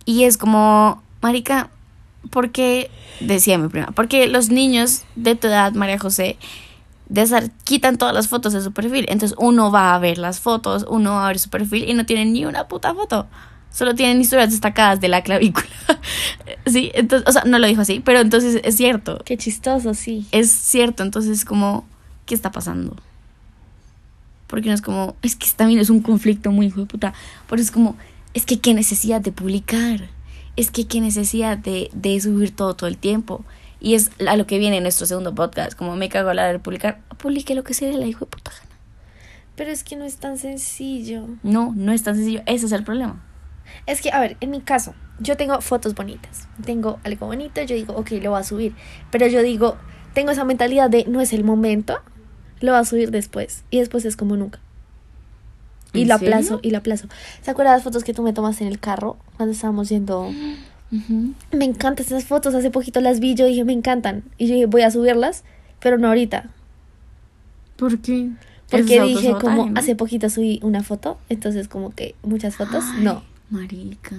Y 0.04 0.24
es 0.24 0.38
como, 0.38 1.02
Marica, 1.20 1.70
porque, 2.30 2.90
decía 3.20 3.58
mi 3.58 3.68
prima, 3.68 3.88
porque 3.94 4.26
los 4.28 4.50
niños 4.50 5.02
de 5.16 5.34
tu 5.34 5.46
edad, 5.46 5.72
María 5.72 5.98
José, 5.98 6.36
de 7.08 7.22
estar, 7.22 7.50
quitan 7.64 7.96
todas 7.96 8.14
las 8.14 8.28
fotos 8.28 8.52
de 8.52 8.60
su 8.60 8.72
perfil. 8.72 9.06
Entonces 9.08 9.36
uno 9.40 9.70
va 9.70 9.94
a 9.94 9.98
ver 9.98 10.18
las 10.18 10.40
fotos, 10.40 10.86
uno 10.88 11.12
va 11.12 11.24
a 11.24 11.28
ver 11.28 11.38
su 11.38 11.50
perfil 11.50 11.88
y 11.88 11.94
no 11.94 12.06
tiene 12.06 12.24
ni 12.24 12.44
una 12.44 12.68
puta 12.68 12.94
foto. 12.94 13.26
Solo 13.70 13.94
tienen 13.94 14.20
historias 14.20 14.50
destacadas 14.50 15.00
de 15.00 15.08
la 15.08 15.22
clavícula. 15.22 15.66
sí, 16.66 16.90
entonces, 16.94 17.28
o 17.28 17.32
sea, 17.32 17.44
no 17.44 17.58
lo 17.58 17.66
dijo 17.66 17.82
así, 17.82 18.00
pero 18.00 18.20
entonces 18.20 18.60
es 18.64 18.76
cierto. 18.76 19.20
Qué 19.24 19.36
chistoso, 19.36 19.94
sí. 19.94 20.26
Es 20.32 20.50
cierto, 20.50 21.02
entonces 21.02 21.44
como, 21.44 21.86
¿qué 22.26 22.34
está 22.34 22.50
pasando? 22.50 22.96
Porque 24.46 24.68
no 24.68 24.74
es 24.74 24.82
como, 24.82 25.14
es 25.22 25.36
que 25.36 25.46
también 25.54 25.80
es 25.80 25.90
un 25.90 26.00
conflicto 26.00 26.50
muy 26.50 26.66
hijo 26.66 26.80
de 26.80 26.86
puta. 26.86 27.12
Porque 27.46 27.62
es 27.62 27.70
como, 27.70 27.96
es 28.34 28.46
que 28.46 28.58
qué 28.58 28.74
necesidad 28.74 29.20
de 29.20 29.32
publicar. 29.32 30.08
Es 30.58 30.72
que 30.72 30.88
qué 30.88 31.00
necesidad 31.00 31.56
de, 31.56 31.88
de 31.94 32.20
subir 32.20 32.54
todo 32.54 32.74
todo 32.74 32.88
el 32.88 32.98
tiempo. 32.98 33.44
Y 33.80 33.94
es 33.94 34.10
a 34.26 34.36
lo 34.36 34.44
que 34.44 34.58
viene 34.58 34.78
en 34.78 34.82
nuestro 34.82 35.06
segundo 35.06 35.32
podcast. 35.32 35.74
Como 35.74 35.94
me 35.94 36.08
cago 36.08 36.30
a 36.30 36.34
la 36.34 36.48
de 36.48 36.58
publicar, 36.58 37.00
publique 37.16 37.54
lo 37.54 37.62
que 37.62 37.74
sea 37.74 37.88
de 37.88 37.96
la 37.96 38.06
hijo 38.06 38.24
de 38.24 38.30
puta 38.32 38.50
gana. 38.50 38.76
Pero 39.54 39.70
es 39.70 39.84
que 39.84 39.94
no 39.94 40.04
es 40.04 40.16
tan 40.16 40.36
sencillo. 40.36 41.28
No, 41.44 41.72
no 41.76 41.92
es 41.92 42.02
tan 42.02 42.16
sencillo. 42.16 42.42
Ese 42.46 42.66
es 42.66 42.72
el 42.72 42.82
problema. 42.82 43.24
Es 43.86 44.00
que, 44.00 44.10
a 44.10 44.18
ver, 44.18 44.36
en 44.40 44.50
mi 44.50 44.60
caso, 44.60 44.94
yo 45.20 45.36
tengo 45.36 45.60
fotos 45.60 45.94
bonitas. 45.94 46.48
Tengo 46.64 46.98
algo 47.04 47.26
bonito, 47.26 47.62
yo 47.62 47.76
digo, 47.76 47.94
ok, 47.94 48.10
lo 48.20 48.30
voy 48.30 48.40
a 48.40 48.44
subir. 48.44 48.74
Pero 49.12 49.28
yo 49.28 49.42
digo, 49.42 49.76
tengo 50.12 50.32
esa 50.32 50.44
mentalidad 50.44 50.90
de 50.90 51.04
no 51.04 51.20
es 51.20 51.32
el 51.32 51.44
momento, 51.44 52.00
lo 52.60 52.72
voy 52.72 52.80
a 52.80 52.84
subir 52.84 53.12
después. 53.12 53.64
Y 53.70 53.78
después 53.78 54.04
es 54.04 54.16
como 54.16 54.36
nunca. 54.36 54.58
Y 55.92 56.02
¿En 56.02 56.08
lo 56.08 56.18
serio? 56.18 56.34
aplazo, 56.34 56.60
y 56.62 56.70
lo 56.70 56.78
aplazo. 56.78 57.08
¿Se 57.42 57.50
acuerdan 57.50 57.74
las 57.74 57.82
fotos 57.82 58.04
que 58.04 58.12
tú 58.14 58.22
me 58.22 58.32
tomaste 58.32 58.64
en 58.64 58.70
el 58.70 58.78
carro 58.78 59.16
cuando 59.36 59.54
estábamos 59.54 59.88
yendo? 59.88 60.30
Me 61.52 61.64
encantan 61.64 62.04
esas 62.04 62.24
fotos, 62.24 62.54
hace 62.54 62.70
poquito 62.70 63.00
las 63.00 63.20
vi, 63.20 63.34
yo 63.34 63.46
dije, 63.46 63.64
me 63.64 63.72
encantan. 63.72 64.24
Y 64.38 64.46
yo 64.46 64.54
dije, 64.54 64.66
voy 64.66 64.82
a 64.82 64.90
subirlas, 64.90 65.44
pero 65.80 65.98
no 65.98 66.08
ahorita. 66.08 66.50
¿Por 67.76 67.98
qué? 68.00 68.30
Porque 68.70 69.00
dije, 69.02 69.34
como 69.40 69.70
hace 69.76 69.96
poquito 69.96 70.28
subí 70.28 70.60
una 70.62 70.82
foto, 70.82 71.18
entonces 71.28 71.68
como 71.68 71.90
que 71.94 72.14
muchas 72.22 72.56
fotos, 72.56 72.84
Ay, 72.94 73.02
no. 73.04 73.22
Marica. 73.50 74.16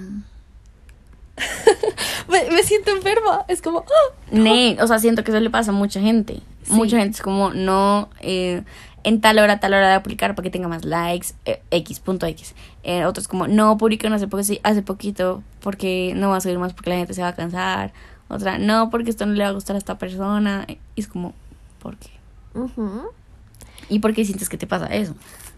Me, 2.28 2.50
me 2.50 2.62
siento 2.62 2.90
enferma, 2.90 3.44
es 3.48 3.62
como... 3.62 3.84
Ne, 4.30 4.76
o 4.80 4.86
sea, 4.86 4.98
siento 4.98 5.24
que 5.24 5.30
eso 5.30 5.40
le 5.40 5.50
pasa 5.50 5.70
a 5.70 5.74
mucha 5.74 6.00
gente. 6.00 6.40
Sí. 6.70 6.76
Mucha 6.76 6.98
gente 6.98 7.16
es 7.16 7.22
como, 7.22 7.50
no, 7.50 8.08
eh, 8.20 8.62
en 9.02 9.20
tal 9.20 9.38
hora, 9.38 9.60
tal 9.60 9.74
hora 9.74 9.92
de 9.92 10.00
publicar 10.00 10.34
para 10.34 10.44
que 10.44 10.50
tenga 10.50 10.68
más 10.68 10.84
likes, 10.84 11.28
eh, 11.44 11.62
X, 11.70 12.00
punto 12.00 12.26
X. 12.26 12.54
Eh, 12.82 13.04
otros 13.04 13.28
como, 13.28 13.48
no, 13.48 13.76
publican 13.78 14.12
hace, 14.12 14.28
poco, 14.28 14.42
sí, 14.42 14.60
hace 14.62 14.82
poquito 14.82 15.42
porque 15.60 16.12
no 16.16 16.30
va 16.30 16.36
a 16.36 16.40
subir 16.40 16.58
más 16.58 16.72
porque 16.72 16.90
la 16.90 16.96
gente 16.96 17.14
se 17.14 17.22
va 17.22 17.28
a 17.28 17.34
cansar. 17.34 17.92
Otra, 18.28 18.58
no, 18.58 18.90
porque 18.90 19.10
esto 19.10 19.26
no 19.26 19.32
le 19.32 19.42
va 19.42 19.50
a 19.50 19.52
gustar 19.52 19.74
a 19.76 19.78
esta 19.78 19.98
persona. 19.98 20.64
Y 20.68 20.78
es 21.00 21.08
como, 21.08 21.34
¿por 21.80 21.96
qué? 21.96 22.10
¿Y 23.88 23.98
por 23.98 24.14
qué 24.14 24.24
sientes 24.24 24.48
que 24.48 24.56
te 24.56 24.66
pasa 24.66 24.86
eso? 24.86 25.14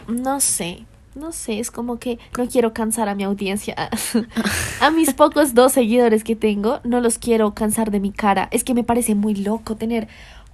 No 0.09 0.41
sé, 0.41 0.85
no 1.15 1.33
sé, 1.33 1.59
es 1.59 1.71
como 1.71 1.99
que 1.99 2.19
no 2.39 2.49
quiero 2.49 2.73
cansar 2.73 3.09
a 3.09 3.15
mi 3.15 3.25
audiencia. 3.25 3.91
a 4.81 4.91
mis 4.91 5.13
pocos 5.13 5.55
dos 5.55 5.73
seguidores 5.73 6.25
que 6.25 6.37
tengo, 6.37 6.81
no 6.85 7.01
los 7.01 7.19
quiero 7.19 7.55
cansar 7.55 7.91
de 7.91 8.01
mi 8.01 8.11
cara. 8.11 8.49
Es 8.51 8.65
que 8.65 8.75
me 8.75 8.85
parece 8.85 9.15
muy 9.15 9.35
loco 9.35 9.77
tener 9.77 10.09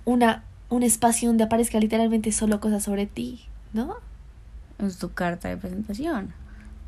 una 0.05 0.43
un 0.71 0.83
espacio 0.83 1.29
donde 1.29 1.45
aparezca 1.45 1.79
literalmente 1.81 2.33
solo 2.33 2.61
cosas 2.61 2.83
sobre 2.83 3.07
ti, 3.07 3.45
¿no? 3.73 3.97
Es 4.79 4.99
tu 4.99 5.13
carta 5.13 5.49
de 5.49 5.57
presentación. 5.57 6.33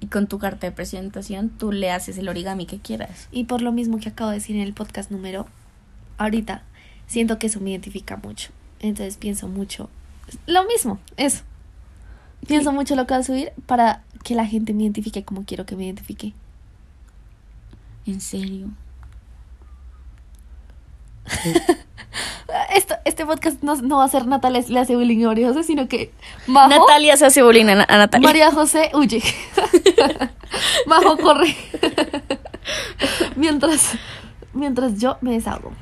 Y 0.01 0.07
con 0.07 0.27
tu 0.27 0.39
carta 0.39 0.67
de 0.67 0.73
presentación 0.73 1.51
tú 1.51 1.73
le 1.73 1.91
haces 1.91 2.19
el 2.19 2.29
origami 2.29 2.67
que 2.67 2.79
quieras. 2.79 3.29
Y 3.33 3.45
por 3.45 3.63
lo 3.63 3.73
mismo 3.73 3.99
que 3.99 4.09
acabo 4.09 4.31
de 4.31 4.37
decir 4.37 4.57
en 4.57 4.63
el 4.63 4.73
podcast 4.73 5.11
número, 5.11 5.47
ahorita 6.19 6.63
siento 7.07 7.39
que 7.39 7.49
eso 7.49 7.61
me 7.61 7.71
identifica 7.71 8.17
mucho. 8.17 8.51
Entonces 8.81 9.17
pienso 9.17 9.49
mucho 9.49 9.91
lo 10.47 10.65
mismo, 10.65 10.99
eso. 11.17 11.43
Pienso 12.47 12.73
mucho 12.73 12.97
lo 12.97 13.07
que 13.07 13.15
voy 13.15 13.21
a 13.21 13.25
subir 13.25 13.53
para 13.67 14.03
que 14.25 14.35
la 14.35 14.47
gente 14.47 14.73
me 14.75 14.85
identifique 14.85 15.25
como 15.25 15.45
quiero 15.45 15.67
que 15.67 15.77
me 15.77 15.85
identifique. 15.85 16.33
En 18.07 18.21
serio. 18.21 18.69
Esto, 22.75 22.95
este 23.05 23.27
podcast 23.27 23.63
no, 23.63 23.75
no 23.77 23.99
va 23.99 24.05
a 24.05 24.09
ser 24.09 24.27
Natalia 24.27 24.63
le 24.69 24.79
hace 24.79 24.97
bullying 24.97 25.25
a 25.25 25.29
María 25.29 25.49
José, 25.49 25.65
sino 25.65 25.89
que 25.89 26.13
Majo, 26.47 26.69
Natalia 26.69 27.17
se 27.17 27.27
hace 27.27 27.43
bullying 27.43 27.67
a, 27.67 27.85
a 27.89 27.99
Natalia. 27.99 28.29
María 28.29 28.53
José 28.53 28.91
huye. 28.95 29.23
Majo 30.87 31.17
corre. 31.17 31.57
mientras, 33.37 33.93
mientras 34.53 34.99
yo 34.99 35.19
me 35.21 35.33
deshago. 35.33 35.73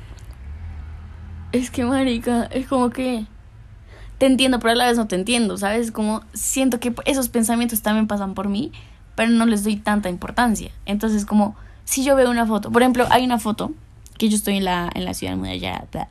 Es 1.51 1.71
que, 1.71 1.83
marica, 1.83 2.45
es 2.51 2.67
como 2.67 2.89
que 2.89 3.25
te 4.19 4.25
entiendo, 4.25 4.59
pero 4.59 4.73
a 4.73 4.75
la 4.75 4.87
vez 4.87 4.97
no 4.97 5.07
te 5.07 5.15
entiendo, 5.15 5.57
¿sabes? 5.57 5.91
Como 5.91 6.21
siento 6.33 6.79
que 6.79 6.93
esos 7.05 7.29
pensamientos 7.29 7.81
también 7.81 8.07
pasan 8.07 8.33
por 8.33 8.49
mí, 8.49 8.71
pero 9.15 9.31
no 9.31 9.45
les 9.45 9.63
doy 9.63 9.77
tanta 9.77 10.09
importancia. 10.09 10.71
Entonces, 10.85 11.25
como 11.25 11.55
si 11.85 12.03
yo 12.03 12.15
veo 12.15 12.29
una 12.29 12.45
foto, 12.45 12.71
por 12.71 12.81
ejemplo, 12.81 13.07
hay 13.09 13.23
una 13.23 13.39
foto 13.39 13.71
que 14.17 14.29
yo 14.29 14.35
estoy 14.35 14.57
en 14.57 14.65
la, 14.65 14.89
en 14.93 15.05
la 15.05 15.13
ciudad 15.13 15.35
muy 15.37 15.49
allá, 15.49 15.85
bla, 15.91 16.09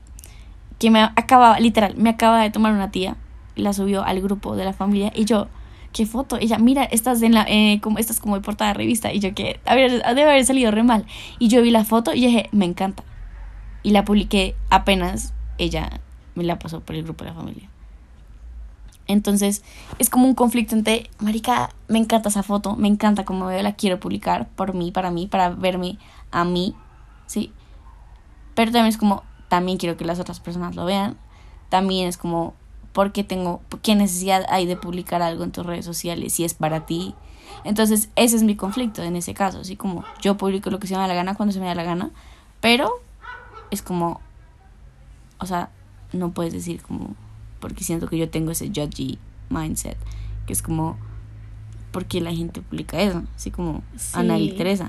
que 0.79 0.91
me 0.91 1.01
acaba, 1.01 1.59
literal, 1.61 1.97
me 1.97 2.11
acaba 2.11 2.43
de 2.43 2.51
tomar 2.51 2.73
una 2.73 2.91
tía, 2.91 3.17
y 3.57 3.63
la 3.63 3.73
subió 3.73 4.05
al 4.05 4.21
grupo 4.21 4.57
de 4.57 4.65
la 4.65 4.73
familia 4.73 5.13
y 5.15 5.25
yo, 5.25 5.49
¿qué 5.93 6.07
foto? 6.07 6.37
Ella, 6.39 6.59
mira, 6.59 6.85
estás 6.85 7.21
en 7.23 7.35
la, 7.35 7.45
eh, 7.49 7.81
como, 7.83 7.99
estás 7.99 8.21
como 8.21 8.37
de 8.37 8.41
portada 8.41 8.73
de 8.73 8.75
revista 8.75 9.13
y 9.13 9.19
yo 9.19 9.35
que, 9.35 9.61
debe 9.67 10.23
haber 10.23 10.45
salido 10.45 10.71
re 10.71 10.85
mal. 10.85 11.07
Y 11.39 11.49
yo 11.49 11.61
vi 11.63 11.71
la 11.71 11.85
foto 11.85 12.15
y 12.15 12.21
dije, 12.21 12.49
me 12.53 12.65
encanta 12.65 13.03
y 13.83 13.91
la 13.91 14.05
publiqué 14.05 14.55
apenas 14.71 15.35
ella 15.57 16.01
me 16.35 16.45
la 16.45 16.59
pasó 16.59 16.81
por 16.81 16.95
el 16.95 17.03
grupo 17.03 17.25
de 17.25 17.31
la 17.31 17.37
familia. 17.37 17.69
Entonces, 19.07 19.65
es 19.99 20.11
como 20.11 20.27
un 20.27 20.35
conflicto 20.35 20.77
entre, 20.77 21.11
marica, 21.19 21.71
me 21.89 21.99
encanta 21.99 22.29
esa 22.29 22.43
foto, 22.43 22.77
me 22.77 22.87
encanta 22.87 23.25
como 23.25 23.47
veo, 23.47 23.63
la 23.63 23.75
quiero 23.75 23.99
publicar 23.99 24.47
por 24.49 24.75
mí, 24.75 24.93
para 24.93 25.11
mí, 25.11 25.27
para 25.27 25.49
verme 25.49 25.99
a 26.31 26.45
mí, 26.45 26.77
¿sí? 27.27 27.51
Pero 28.55 28.71
también 28.71 28.89
es 28.89 28.99
como, 28.99 29.25
también 29.49 29.79
quiero 29.79 29.97
que 29.97 30.05
las 30.05 30.21
otras 30.21 30.41
personas 30.41 30.77
lo 30.77 30.85
vean. 30.85 31.17
También 31.69 32.09
es 32.09 32.17
como, 32.17 32.55
¿por 32.93 33.13
qué 33.13 33.25
tengo, 33.25 33.61
qué 33.83 33.95
necesidad 33.95 34.45
hay 34.49 34.67
de 34.67 34.77
publicar 34.77 35.23
algo 35.23 35.45
en 35.45 35.53
tus 35.53 35.67
redes 35.67 35.85
sociales 35.85 36.33
si 36.33 36.45
es 36.45 36.55
para 36.55 36.87
ti? 36.87 37.15
Entonces, 37.65 38.11
ese 38.17 38.37
es 38.37 38.43
mi 38.43 38.57
conflicto 38.57 39.03
en 39.03 39.17
ese 39.17 39.35
caso, 39.35 39.61
así 39.61 39.77
como 39.77 40.05
yo 40.21 40.37
publico 40.37 40.71
lo 40.71 40.79
que 40.79 40.87
se 40.87 40.95
me 40.95 41.01
da 41.01 41.09
la 41.09 41.15
gana 41.15 41.35
cuando 41.35 41.53
se 41.53 41.61
me 41.61 41.67
da 41.67 41.75
la 41.75 41.83
gana, 41.83 42.11
pero 42.61 42.91
es 43.71 43.83
como, 43.83 44.21
o 45.39 45.47
sea, 45.47 45.71
no 46.13 46.31
puedes 46.31 46.53
decir 46.53 46.83
como, 46.83 47.15
porque 47.61 47.85
siento 47.85 48.09
que 48.09 48.19
yo 48.19 48.29
tengo 48.31 48.51
ese 48.51 48.69
judgy 48.69 49.19
mindset, 49.51 49.97
que 50.47 50.53
es 50.53 50.63
como, 50.63 50.97
¿por 51.91 52.07
qué 52.07 52.21
la 52.21 52.33
gente 52.33 52.61
publica 52.63 53.01
eso? 53.01 53.23
Así 53.35 53.51
como, 53.51 53.83
a 54.13 54.23
nadie 54.23 54.53
le 54.53 54.77
Sí. 54.77 54.85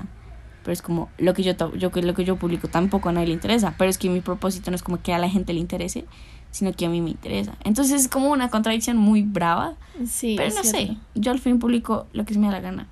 Pero 0.62 0.72
es 0.72 0.82
como, 0.82 1.08
lo 1.18 1.34
que 1.34 1.42
yo, 1.42 1.52
yo, 1.76 1.90
lo 1.94 2.14
que 2.14 2.24
yo 2.24 2.36
publico 2.36 2.68
tampoco 2.68 3.08
a 3.08 3.12
nadie 3.12 3.28
le 3.28 3.32
interesa, 3.34 3.74
pero 3.78 3.90
es 3.90 3.98
que 3.98 4.10
mi 4.10 4.20
propósito 4.20 4.70
no 4.70 4.74
es 4.74 4.82
como 4.82 5.00
que 5.00 5.14
a 5.14 5.18
la 5.18 5.28
gente 5.28 5.52
le 5.52 5.60
interese, 5.60 6.04
sino 6.50 6.72
que 6.72 6.86
a 6.86 6.88
mí 6.88 7.00
me 7.00 7.10
interesa. 7.10 7.56
Entonces 7.64 8.02
es 8.02 8.08
como 8.08 8.30
una 8.30 8.50
contradicción 8.50 8.96
muy 8.96 9.22
brava, 9.22 9.74
Sí, 10.06 10.34
pero 10.36 10.54
no 10.54 10.64
sé, 10.64 10.96
yo 11.14 11.32
al 11.32 11.38
fin 11.38 11.58
publico 11.58 12.06
lo 12.12 12.24
que 12.24 12.34
se 12.34 12.40
me 12.40 12.46
da 12.46 12.54
la 12.54 12.60
gana. 12.60 12.88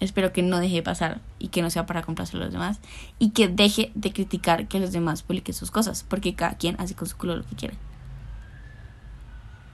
Espero 0.00 0.32
que 0.32 0.42
no 0.42 0.58
deje 0.58 0.76
de 0.76 0.82
pasar 0.82 1.20
y 1.38 1.48
que 1.48 1.60
no 1.60 1.68
sea 1.68 1.84
para 1.84 2.02
complacer 2.02 2.40
a 2.40 2.44
los 2.44 2.52
demás 2.52 2.80
y 3.18 3.30
que 3.30 3.48
deje 3.48 3.92
de 3.94 4.12
criticar 4.12 4.66
que 4.66 4.80
los 4.80 4.92
demás 4.92 5.22
publiquen 5.22 5.54
sus 5.54 5.70
cosas, 5.70 6.04
porque 6.08 6.34
cada 6.34 6.54
quien 6.54 6.76
hace 6.78 6.94
con 6.94 7.06
su 7.06 7.16
culo 7.18 7.36
lo 7.36 7.44
que 7.44 7.54
quiere. 7.54 7.74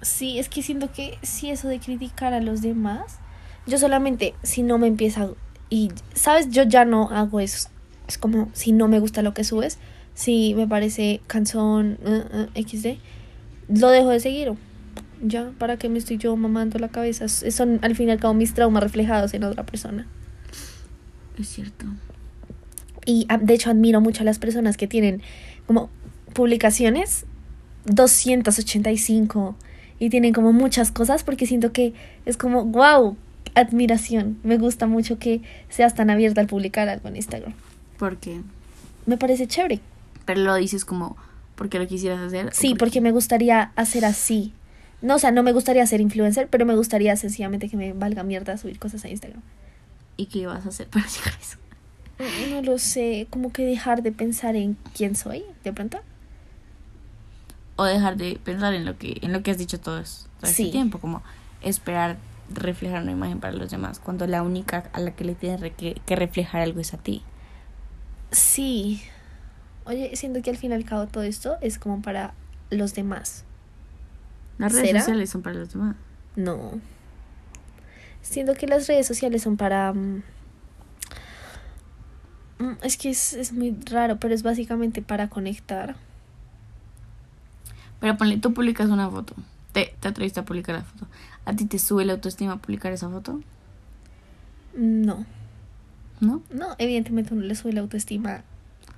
Sí, 0.02 0.38
es 0.38 0.48
que 0.48 0.62
siento 0.62 0.92
que 0.92 1.18
sí 1.22 1.50
eso 1.50 1.68
de 1.68 1.78
criticar 1.78 2.34
a 2.34 2.40
los 2.40 2.60
demás, 2.60 3.18
yo 3.66 3.78
solamente 3.78 4.34
si 4.42 4.62
no 4.62 4.78
me 4.78 4.88
empieza 4.88 5.28
y 5.68 5.90
sabes, 6.14 6.50
yo 6.50 6.62
ya 6.62 6.84
no 6.84 7.10
hago 7.10 7.40
eso. 7.40 7.68
Es 8.08 8.18
como 8.18 8.48
si 8.52 8.72
no 8.72 8.88
me 8.88 9.00
gusta 9.00 9.22
lo 9.22 9.34
que 9.34 9.44
subes, 9.44 9.78
si 10.14 10.54
me 10.54 10.66
parece 10.66 11.20
canción 11.26 11.98
uh, 12.04 12.38
uh, 12.38 12.62
XD, 12.62 12.98
lo 13.68 13.90
dejo 13.90 14.10
de 14.10 14.20
seguir. 14.20 14.52
Ya, 15.22 15.50
¿para 15.58 15.76
qué 15.76 15.88
me 15.88 15.98
estoy 15.98 16.18
yo 16.18 16.36
mamando 16.36 16.78
la 16.78 16.88
cabeza? 16.88 17.28
Son 17.28 17.78
al 17.82 17.96
fin 17.96 18.08
y 18.08 18.12
al 18.12 18.20
cabo 18.20 18.34
mis 18.34 18.54
traumas 18.54 18.82
reflejados 18.82 19.34
en 19.34 19.44
otra 19.44 19.64
persona. 19.64 20.06
Es 21.38 21.48
cierto. 21.48 21.86
Y 23.04 23.26
ah, 23.28 23.38
de 23.38 23.54
hecho 23.54 23.70
admiro 23.70 24.00
mucho 24.00 24.22
a 24.22 24.24
las 24.24 24.38
personas 24.38 24.76
que 24.76 24.86
tienen 24.86 25.22
como 25.66 25.90
publicaciones 26.32 27.24
285 27.86 29.56
y 29.98 30.10
tienen 30.10 30.32
como 30.32 30.52
muchas 30.52 30.92
cosas 30.92 31.24
porque 31.24 31.46
siento 31.46 31.72
que 31.72 31.94
es 32.24 32.36
como, 32.36 32.64
wow, 32.64 33.16
admiración. 33.56 34.38
Me 34.44 34.58
gusta 34.58 34.86
mucho 34.86 35.18
que 35.18 35.42
seas 35.68 35.94
tan 35.94 36.10
abierta 36.10 36.40
al 36.40 36.46
publicar 36.46 36.88
algo 36.88 37.08
en 37.08 37.16
Instagram. 37.16 37.54
¿Por 37.98 38.18
qué? 38.18 38.40
Me 39.06 39.16
parece 39.16 39.48
chévere. 39.48 39.80
Pero 40.24 40.40
lo 40.42 40.54
dices 40.54 40.84
como 40.84 41.16
porque 41.56 41.78
lo 41.78 41.86
quisieras 41.88 42.20
hacer. 42.20 42.52
Sí, 42.54 42.74
porque 42.74 43.00
me 43.00 43.10
gustaría 43.12 43.72
hacer 43.76 44.04
así. 44.04 44.52
No, 45.02 45.16
o 45.16 45.18
sea, 45.18 45.30
no 45.30 45.42
me 45.42 45.52
gustaría 45.52 45.86
ser 45.86 46.00
influencer, 46.00 46.48
pero 46.48 46.64
me 46.66 46.74
gustaría 46.76 47.16
sencillamente 47.16 47.68
que 47.68 47.76
me 47.76 47.92
valga 47.92 48.22
mierda 48.22 48.56
subir 48.58 48.78
cosas 48.78 49.04
a 49.04 49.08
Instagram. 49.08 49.40
¿Y 50.16 50.26
qué 50.26 50.40
ibas 50.40 50.64
a 50.66 50.68
hacer 50.68 50.88
para 50.90 51.06
llegar 51.06 51.34
a 51.34 51.38
eso? 51.40 51.58
No 52.50 52.62
lo 52.62 52.78
sé, 52.78 53.26
como 53.30 53.52
que 53.52 53.64
dejar 53.66 54.02
de 54.02 54.12
pensar 54.12 54.56
en 54.56 54.76
quién 54.94 55.14
soy, 55.16 55.44
de 55.64 55.72
pronto. 55.72 55.98
O 57.76 57.84
dejar 57.84 58.16
de 58.16 58.38
pensar 58.42 58.72
en 58.74 58.84
lo 58.86 58.96
que 58.96 59.18
en 59.20 59.32
lo 59.32 59.42
que 59.42 59.50
has 59.50 59.58
dicho 59.58 59.78
todo, 59.78 59.98
es- 59.98 60.26
todo 60.40 60.50
este 60.50 60.64
Sí. 60.64 60.70
tiempo, 60.70 60.98
como 60.98 61.22
esperar 61.62 62.16
reflejar 62.52 63.02
una 63.02 63.12
imagen 63.12 63.40
para 63.40 63.52
los 63.52 63.70
demás, 63.70 63.98
cuando 63.98 64.26
la 64.26 64.42
única 64.42 64.90
a 64.92 65.00
la 65.00 65.12
que 65.12 65.24
le 65.24 65.34
tienes 65.34 65.72
que, 65.74 66.00
que 66.06 66.16
reflejar 66.16 66.62
algo 66.62 66.80
es 66.80 66.94
a 66.94 66.98
ti. 66.98 67.22
Sí. 68.30 69.02
Oye, 69.84 70.14
siento 70.16 70.42
que 70.42 70.50
al 70.50 70.56
fin 70.56 70.72
y 70.72 70.74
al 70.74 70.84
cabo 70.84 71.06
todo 71.06 71.22
esto 71.22 71.56
es 71.60 71.78
como 71.78 72.02
para 72.02 72.34
los 72.70 72.94
demás. 72.94 73.44
Las 74.58 74.72
redes 74.72 74.88
¿Será? 74.88 75.00
sociales 75.00 75.30
son 75.30 75.42
para 75.42 75.56
los 75.56 75.72
demás. 75.72 75.96
No. 76.34 76.80
Siento 78.22 78.54
que 78.54 78.66
las 78.66 78.88
redes 78.88 79.06
sociales 79.06 79.42
son 79.42 79.56
para... 79.56 79.92
mm, 79.92 80.22
mm, 82.58 82.76
Es 82.82 82.96
que 82.96 83.10
es, 83.10 83.34
es 83.34 83.52
muy 83.52 83.76
raro, 83.90 84.18
pero 84.18 84.34
es 84.34 84.42
básicamente 84.42 85.02
para 85.02 85.28
conectar. 85.28 85.96
Pero 88.00 88.16
ponle, 88.16 88.38
tú 88.38 88.52
publicas 88.52 88.88
una 88.88 89.08
foto, 89.10 89.34
te, 89.72 89.94
te 90.00 90.08
atreviste 90.08 90.40
a 90.40 90.44
publicar 90.44 90.74
la 90.76 90.82
foto. 90.82 91.06
¿A 91.46 91.54
ti 91.54 91.64
te 91.64 91.78
sube 91.78 92.04
la 92.04 92.12
autoestima 92.12 92.60
publicar 92.60 92.92
esa 92.92 93.08
foto? 93.08 93.40
No. 94.76 95.24
¿No? 96.20 96.42
No, 96.50 96.74
evidentemente 96.78 97.32
uno 97.32 97.44
le 97.44 97.54
sube 97.54 97.72
la 97.72 97.80
autoestima 97.80 98.42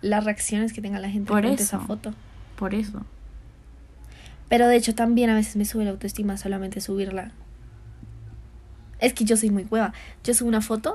las 0.01 0.25
reacciones 0.25 0.73
que 0.73 0.81
tenga 0.81 0.99
la 0.99 1.11
gente 1.11 1.29
Por 1.29 1.45
eso. 1.45 1.63
esa 1.63 1.79
foto. 1.79 2.15
Por 2.57 2.75
eso. 2.75 3.03
Pero 4.49 4.67
de 4.67 4.77
hecho 4.77 4.95
también 4.95 5.31
a 5.31 5.35
veces 5.35 5.57
me 5.57 5.65
sube 5.65 5.85
la 5.85 5.91
autoestima 5.91 6.37
solamente 6.37 6.81
subirla. 6.81 7.33
Es 8.99 9.13
que 9.13 9.25
yo 9.25 9.37
soy 9.37 9.51
muy 9.51 9.65
hueva. 9.65 9.93
Yo 10.25 10.35
subo 10.35 10.49
una 10.49 10.61
foto 10.61 10.95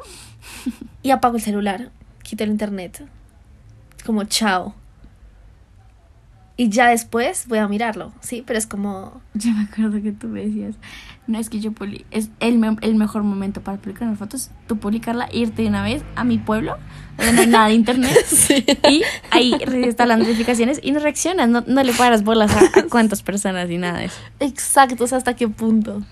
y 1.04 1.12
apago 1.12 1.38
el 1.38 1.42
celular, 1.42 1.92
quito 2.24 2.44
el 2.44 2.50
internet. 2.50 3.08
Como 4.06 4.24
chao. 4.26 4.76
Y 6.56 6.70
ya 6.70 6.88
después 6.90 7.48
voy 7.48 7.58
a 7.58 7.68
mirarlo, 7.68 8.14
¿sí? 8.22 8.44
Pero 8.46 8.60
es 8.60 8.68
como... 8.68 9.22
Yo 9.34 9.52
me 9.54 9.64
acuerdo 9.64 10.00
que 10.04 10.12
tú 10.12 10.28
me 10.28 10.46
decías, 10.46 10.76
no 11.26 11.40
es 11.40 11.50
que 11.50 11.60
yo 11.60 11.72
publi 11.72 12.06
es 12.12 12.30
el, 12.40 12.60
me- 12.60 12.78
el 12.82 12.94
mejor 12.94 13.24
momento 13.24 13.62
para 13.62 13.78
publicar 13.80 14.08
una 14.08 14.18
foto, 14.18 14.38
es 14.38 14.52
tú 14.68 14.78
publicarla, 14.78 15.28
irte 15.34 15.64
de 15.64 15.70
una 15.70 15.82
vez 15.82 16.04
a 16.16 16.24
mi 16.24 16.38
pueblo, 16.38 16.78
donde 17.18 17.34
no 17.34 17.42
hay 17.42 17.48
nada 17.48 17.68
de 17.70 17.74
internet, 17.74 18.16
y 18.92 19.02
ahí 19.32 19.54
recibes 19.66 19.98
las 19.98 20.20
notificaciones 20.20 20.80
y 20.84 20.92
no 20.92 21.00
reaccionas, 21.00 21.50
no, 21.50 21.64
no 21.66 21.82
le 21.84 21.92
paras 21.94 22.24
bolas 22.24 22.52
a, 22.56 22.80
a 22.80 22.84
cuántas 22.84 23.24
personas 23.24 23.68
y 23.72 23.80
nada 23.80 23.98
de 24.00 24.06
eso. 24.06 24.18
Exacto, 24.40 25.06
o 25.06 25.08
sea, 25.08 25.18
hasta 25.18 25.36
qué 25.36 25.48
punto. 25.48 26.04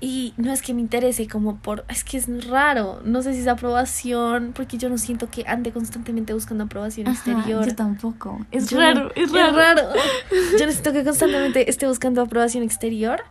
Y 0.00 0.34
no 0.36 0.52
es 0.52 0.60
que 0.60 0.74
me 0.74 0.80
interese 0.82 1.26
como 1.28 1.56
por... 1.56 1.84
Es 1.88 2.04
que 2.04 2.18
es 2.18 2.48
raro. 2.48 3.00
No 3.04 3.22
sé 3.22 3.32
si 3.32 3.40
es 3.40 3.46
aprobación, 3.46 4.52
porque 4.54 4.76
yo 4.76 4.90
no 4.90 4.98
siento 4.98 5.30
que 5.30 5.44
ande 5.46 5.72
constantemente 5.72 6.34
buscando 6.34 6.64
aprobación 6.64 7.08
Ajá, 7.08 7.16
exterior. 7.30 7.66
yo 7.66 7.74
tampoco. 7.74 8.44
Es 8.50 8.68
Yo 8.68 8.78
raro, 8.78 9.04
no- 9.04 9.10
es 9.14 9.32
raro. 9.32 9.82
Yo 10.58 10.66
no 10.66 10.72
siento 10.72 10.92
que 10.92 11.04
constantemente 11.04 11.70
esté 11.70 11.86
buscando 11.88 12.20
aprobación 12.20 12.62
exterior, 12.64 13.22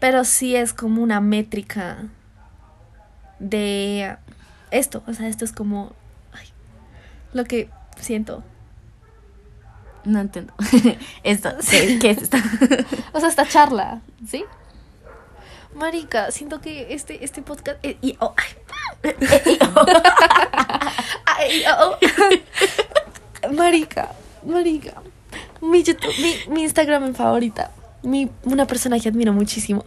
pero 0.00 0.24
sí 0.24 0.56
es 0.56 0.72
como 0.72 1.02
una 1.02 1.20
métrica 1.20 1.98
de 3.38 4.16
esto. 4.70 5.02
O 5.06 5.12
sea, 5.12 5.28
esto 5.28 5.44
es 5.44 5.52
como 5.52 5.92
ay, 6.32 6.46
lo 7.32 7.44
que 7.44 7.68
siento. 8.00 8.42
No 10.04 10.20
entiendo. 10.20 10.52
Esto, 11.22 11.50
¿qué, 11.70 11.98
qué 11.98 12.10
es 12.10 12.22
esto? 12.22 12.36
O 13.14 13.20
sea, 13.20 13.28
esta 13.30 13.46
charla, 13.48 14.02
¿sí? 14.28 14.44
Marica, 15.74 16.30
siento 16.30 16.60
que 16.60 16.94
este, 16.94 17.24
este 17.24 17.42
podcast. 17.42 17.78
eh, 17.82 17.96
y- 18.00 18.16
oh, 18.20 18.34
ay. 18.36 19.12
Ay, 21.26 21.62
oh. 21.78 21.96
Marica, 23.54 24.12
marica. 24.46 25.02
Mi, 25.60 25.82
YouTube- 25.82 26.16
mi, 26.22 26.54
mi 26.54 26.62
Instagram 26.62 27.14
favorita. 27.14 27.70
Mi, 28.02 28.30
una 28.44 28.66
persona 28.66 28.98
que 29.00 29.08
admiro 29.08 29.32
muchísimo. 29.32 29.84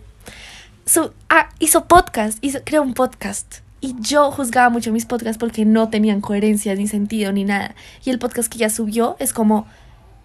Ah, 1.29 1.49
hizo 1.59 1.85
podcast, 1.85 2.37
hizo, 2.43 2.59
creó 2.63 2.81
un 2.81 2.93
podcast. 2.93 3.57
Y 3.79 3.95
yo 3.99 4.31
juzgaba 4.31 4.69
mucho 4.69 4.91
mis 4.91 5.05
podcasts 5.05 5.37
porque 5.37 5.65
no 5.65 5.89
tenían 5.89 6.19
coherencia, 6.21 6.73
ni 6.75 6.87
sentido, 6.87 7.31
ni 7.31 7.43
nada. 7.43 7.75
Y 8.03 8.09
el 8.09 8.19
podcast 8.19 8.51
que 8.51 8.57
ella 8.57 8.69
subió 8.69 9.15
es 9.19 9.33
como: 9.33 9.67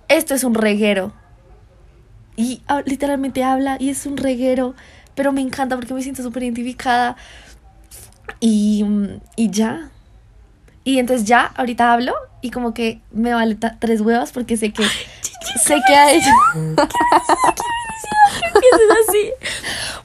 Esto 0.09 0.35
es 0.35 0.42
un 0.44 0.55
reguero. 0.55 1.12
Y 2.37 2.62
ah, 2.66 2.83
literalmente 2.85 3.44
habla 3.44 3.77
y 3.79 3.90
es 3.90 4.07
un 4.07 4.16
reguero. 4.16 4.75
Pero 5.14 5.33
me 5.33 5.40
encanta 5.40 5.77
porque 5.77 5.94
me 5.94 6.03
siento 6.03 6.22
súper 6.22 6.42
identificada. 6.44 7.16
Y, 8.40 8.85
y 9.37 9.51
ya. 9.51 9.90
Y 10.85 10.98
entonces 10.98 11.27
ya, 11.27 11.53
ahorita 11.57 11.92
hablo 11.92 12.14
y 12.40 12.51
como 12.51 12.75
que 12.75 13.01
me 13.12 13.33
vale 13.33 13.57
tres 13.79 14.01
huevas 14.01 14.33
porque 14.33 14.57
sé 14.57 14.72
que 14.72 14.83
sé 15.64 15.77
que 15.87 15.94
a 15.94 16.12
ella. 16.12 16.33
así. 19.09 19.31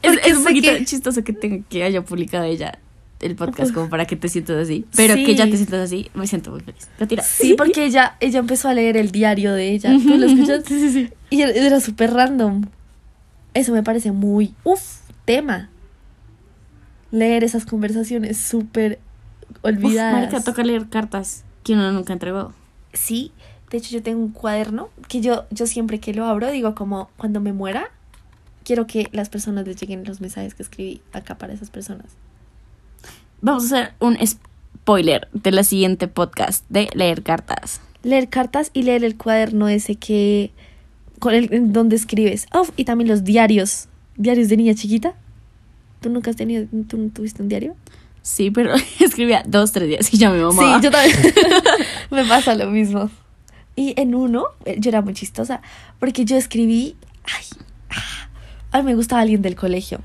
Es, 0.03 0.13
Porque 0.13 0.29
es 0.29 0.37
un 0.37 0.43
poquito 0.43 0.69
que- 0.69 0.85
chistoso 0.85 1.23
que, 1.23 1.33
tenga, 1.33 1.65
que 1.67 1.83
haya 1.83 2.03
publicado 2.03 2.43
ella 2.43 2.77
el 3.19 3.35
podcast 3.35 3.73
como 3.73 3.89
para 3.89 4.05
que 4.05 4.15
te 4.15 4.29
sientas 4.29 4.57
así. 4.57 4.85
Pero 4.95 5.15
Sí. 5.15 5.23
que 5.25 5.33
ya 5.35 5.45
te 5.49 5.55
sientas 5.57 5.79
así, 5.81 6.11
me 6.13 6.27
siento 6.27 6.51
muy 6.51 6.59
feliz. 6.61 6.87
Retira. 6.99 7.23
Sí, 7.23 7.55
porque 7.57 7.83
ella, 7.85 8.15
ella 8.19 8.37
empezó 8.39 8.69
a 8.69 8.75
leer 8.75 8.95
el 8.95 9.09
diario 9.11 9.53
de 9.53 9.71
ella. 9.71 9.91
¿Tú 9.91 10.17
lo 10.17 10.27
escuchas? 10.27 10.63
Sí, 10.67 10.79
sí, 10.79 10.89
sí. 10.91 11.09
Y 11.31 11.41
era 11.41 11.79
súper 11.79 12.13
random. 12.13 12.65
Eso 13.57 13.73
me 13.73 13.81
parece 13.81 14.11
muy, 14.11 14.53
uff, 14.63 14.99
tema. 15.25 15.69
Leer 17.09 17.43
esas 17.43 17.65
conversaciones 17.65 18.37
súper 18.37 18.99
Uf, 19.49 19.57
olvidadas. 19.63 20.13
marica, 20.13 20.43
toca 20.43 20.63
leer 20.63 20.89
cartas 20.89 21.43
que 21.63 21.73
uno 21.73 21.91
nunca 21.91 22.13
entregó. 22.13 22.53
Sí, 22.93 23.31
de 23.71 23.79
hecho 23.79 23.89
yo 23.89 24.03
tengo 24.03 24.19
un 24.21 24.31
cuaderno 24.31 24.89
que 25.07 25.21
yo, 25.21 25.45
yo 25.49 25.65
siempre 25.65 25.99
que 25.99 26.13
lo 26.13 26.25
abro 26.25 26.51
digo 26.51 26.75
como 26.75 27.09
cuando 27.17 27.41
me 27.41 27.51
muera, 27.51 27.89
quiero 28.63 28.85
que 28.85 29.09
las 29.11 29.29
personas 29.29 29.65
les 29.65 29.75
lleguen 29.81 30.03
los 30.03 30.21
mensajes 30.21 30.53
que 30.53 30.61
escribí 30.61 31.01
acá 31.11 31.39
para 31.39 31.53
esas 31.53 31.71
personas. 31.71 32.05
Vamos 33.41 33.71
a 33.71 33.79
hacer 33.79 33.93
un 33.99 34.19
spoiler 34.23 35.29
de 35.33 35.49
la 35.49 35.63
siguiente 35.63 36.07
podcast 36.07 36.63
de 36.69 36.89
leer 36.93 37.23
cartas. 37.23 37.81
Leer 38.03 38.29
cartas 38.29 38.69
y 38.73 38.83
leer 38.83 39.03
el 39.03 39.17
cuaderno 39.17 39.67
ese 39.67 39.95
que... 39.95 40.51
Con 41.19 41.33
el, 41.33 41.73
donde 41.73 41.95
escribes. 41.95 42.47
Oh, 42.53 42.67
y 42.75 42.85
también 42.85 43.07
los 43.09 43.23
diarios. 43.23 43.87
Diarios 44.17 44.49
de 44.49 44.57
niña 44.57 44.73
chiquita. 44.75 45.13
¿Tú 46.01 46.09
nunca 46.09 46.29
has 46.29 46.35
tenido, 46.35 46.67
tú 46.87 46.97
no 46.97 47.09
tuviste 47.09 47.41
un 47.41 47.49
diario? 47.49 47.75
Sí, 48.21 48.51
pero 48.51 48.73
escribía 48.99 49.41
dos, 49.47 49.71
tres 49.71 49.87
días 49.87 50.13
y 50.13 50.17
ya 50.17 50.29
me 50.29 50.41
mamaba. 50.41 50.77
Sí, 50.77 50.83
yo 50.83 50.91
también. 50.91 51.17
Me 52.11 52.25
pasa 52.25 52.55
lo 52.55 52.69
mismo. 52.69 53.09
Y 53.75 53.93
en 53.99 54.15
uno, 54.15 54.45
eh, 54.65 54.75
yo 54.79 54.89
era 54.89 55.01
muy 55.01 55.13
chistosa, 55.13 55.61
porque 55.99 56.25
yo 56.25 56.35
escribí, 56.35 56.95
ay, 57.23 57.45
ah, 57.91 58.29
a 58.71 58.79
mí 58.79 58.85
me 58.85 58.95
gustaba 58.95 59.21
alguien 59.21 59.41
del 59.43 59.55
colegio, 59.55 59.99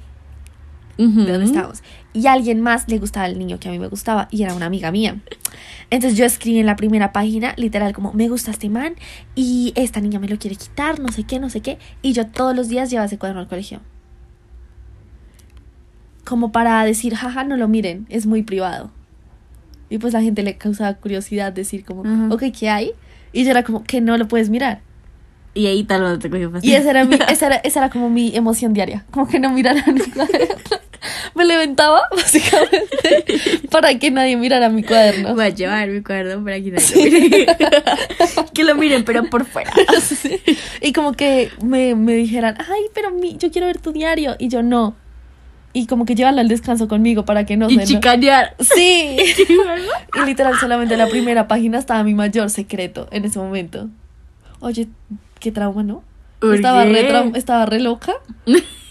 Ujú. 0.98 1.22
de 1.24 1.32
donde 1.32 1.46
estábamos, 1.46 1.82
y 2.12 2.26
a 2.26 2.32
alguien 2.34 2.60
más 2.60 2.86
le 2.88 2.98
gustaba 2.98 3.26
el 3.26 3.38
niño 3.38 3.58
que 3.58 3.68
a 3.68 3.72
mí 3.72 3.78
me 3.78 3.88
gustaba, 3.88 4.28
y 4.30 4.42
era 4.42 4.54
una 4.54 4.66
amiga 4.66 4.90
mía. 4.92 5.16
Entonces 5.90 6.18
yo 6.18 6.24
escribí 6.24 6.58
en 6.58 6.66
la 6.66 6.76
primera 6.76 7.12
página, 7.12 7.54
literal, 7.56 7.92
como, 7.92 8.12
me 8.12 8.28
gusta 8.28 8.50
este 8.50 8.68
man, 8.68 8.94
y 9.34 9.72
esta 9.76 10.00
niña 10.00 10.18
me 10.18 10.28
lo 10.28 10.38
quiere 10.38 10.56
quitar, 10.56 10.98
no 11.00 11.08
sé 11.12 11.24
qué, 11.24 11.38
no 11.38 11.50
sé 11.50 11.60
qué, 11.60 11.78
y 12.02 12.12
yo 12.12 12.26
todos 12.26 12.54
los 12.56 12.68
días 12.68 12.90
llevaba 12.90 13.06
ese 13.06 13.18
cuaderno 13.18 13.40
al 13.42 13.48
colegio. 13.48 13.80
Como 16.24 16.52
para 16.52 16.84
decir, 16.84 17.14
jaja, 17.14 17.44
no 17.44 17.56
lo 17.56 17.68
miren, 17.68 18.06
es 18.08 18.26
muy 18.26 18.42
privado. 18.42 18.90
Y 19.90 19.98
pues 19.98 20.12
la 20.14 20.22
gente 20.22 20.42
le 20.42 20.56
causaba 20.56 20.94
curiosidad 20.94 21.52
decir 21.52 21.84
como, 21.84 22.02
Ajá. 22.04 22.28
ok, 22.34 22.44
¿qué 22.58 22.70
hay? 22.70 22.92
Y 23.32 23.44
yo 23.44 23.50
era 23.50 23.62
como, 23.62 23.82
que 23.82 24.00
no 24.00 24.16
lo 24.16 24.28
puedes 24.28 24.48
mirar. 24.48 24.80
Y 25.54 25.66
ahí 25.66 25.84
tal 25.84 26.02
vez 26.02 26.18
te 26.18 26.30
cogió 26.30 26.48
Y 26.48 26.52
fácil. 26.52 26.72
esa 26.74 26.90
era, 26.90 27.04
mi, 27.04 27.16
esa, 27.28 27.46
era, 27.46 27.56
esa 27.56 27.80
era 27.80 27.90
como 27.90 28.08
mi 28.08 28.34
emoción 28.34 28.72
diaria, 28.72 29.04
como 29.10 29.26
que 29.28 29.38
no 29.38 29.50
miraran 29.50 29.84
mi 29.94 30.00
cuaderno. 30.00 30.54
Me 31.34 31.44
levantaba, 31.44 32.02
básicamente, 32.10 33.68
para 33.70 33.98
que 33.98 34.10
nadie 34.10 34.36
mirara 34.36 34.68
mi 34.68 34.82
cuaderno. 34.82 35.34
Voy 35.34 35.44
a 35.44 35.48
llevar 35.48 35.88
mi 35.88 36.02
cuaderno 36.02 36.44
para 36.44 36.60
que 36.60 36.70
nadie 36.70 37.10
lo 37.10 37.20
mire. 37.20 37.46
que 38.54 38.64
lo 38.64 38.74
miren, 38.74 39.04
pero 39.04 39.24
por 39.24 39.44
fuera. 39.44 39.72
Sí. 40.00 40.40
Y 40.80 40.92
como 40.92 41.12
que 41.12 41.50
me, 41.62 41.94
me 41.94 42.14
dijeran, 42.14 42.56
ay, 42.58 42.82
pero 42.94 43.10
mi, 43.10 43.36
yo 43.36 43.50
quiero 43.50 43.66
ver 43.66 43.78
tu 43.78 43.92
diario. 43.92 44.36
Y 44.38 44.48
yo 44.48 44.62
no. 44.62 44.96
Y 45.74 45.86
como 45.86 46.04
que 46.04 46.14
llévanlo 46.14 46.42
al 46.42 46.48
descanso 46.48 46.86
conmigo 46.86 47.24
para 47.24 47.46
que 47.46 47.56
no 47.56 47.70
y 47.70 47.76
se... 47.76 47.84
chicanear. 47.84 48.54
Sí. 48.60 49.16
Y 49.18 50.26
literal 50.26 50.58
solamente 50.58 50.94
en 50.94 51.00
la 51.00 51.08
primera 51.08 51.48
página 51.48 51.78
estaba 51.78 52.02
mi 52.04 52.14
mayor 52.14 52.50
secreto 52.50 53.08
en 53.10 53.24
ese 53.24 53.38
momento. 53.38 53.88
Oye, 54.60 54.88
qué 55.40 55.50
trauma, 55.50 55.82
¿no? 55.82 56.04
¿Por 56.40 56.56
Estaba 56.56 56.84
re, 56.84 57.32
estaba 57.36 57.66
re 57.66 57.80
loca. 57.80 58.14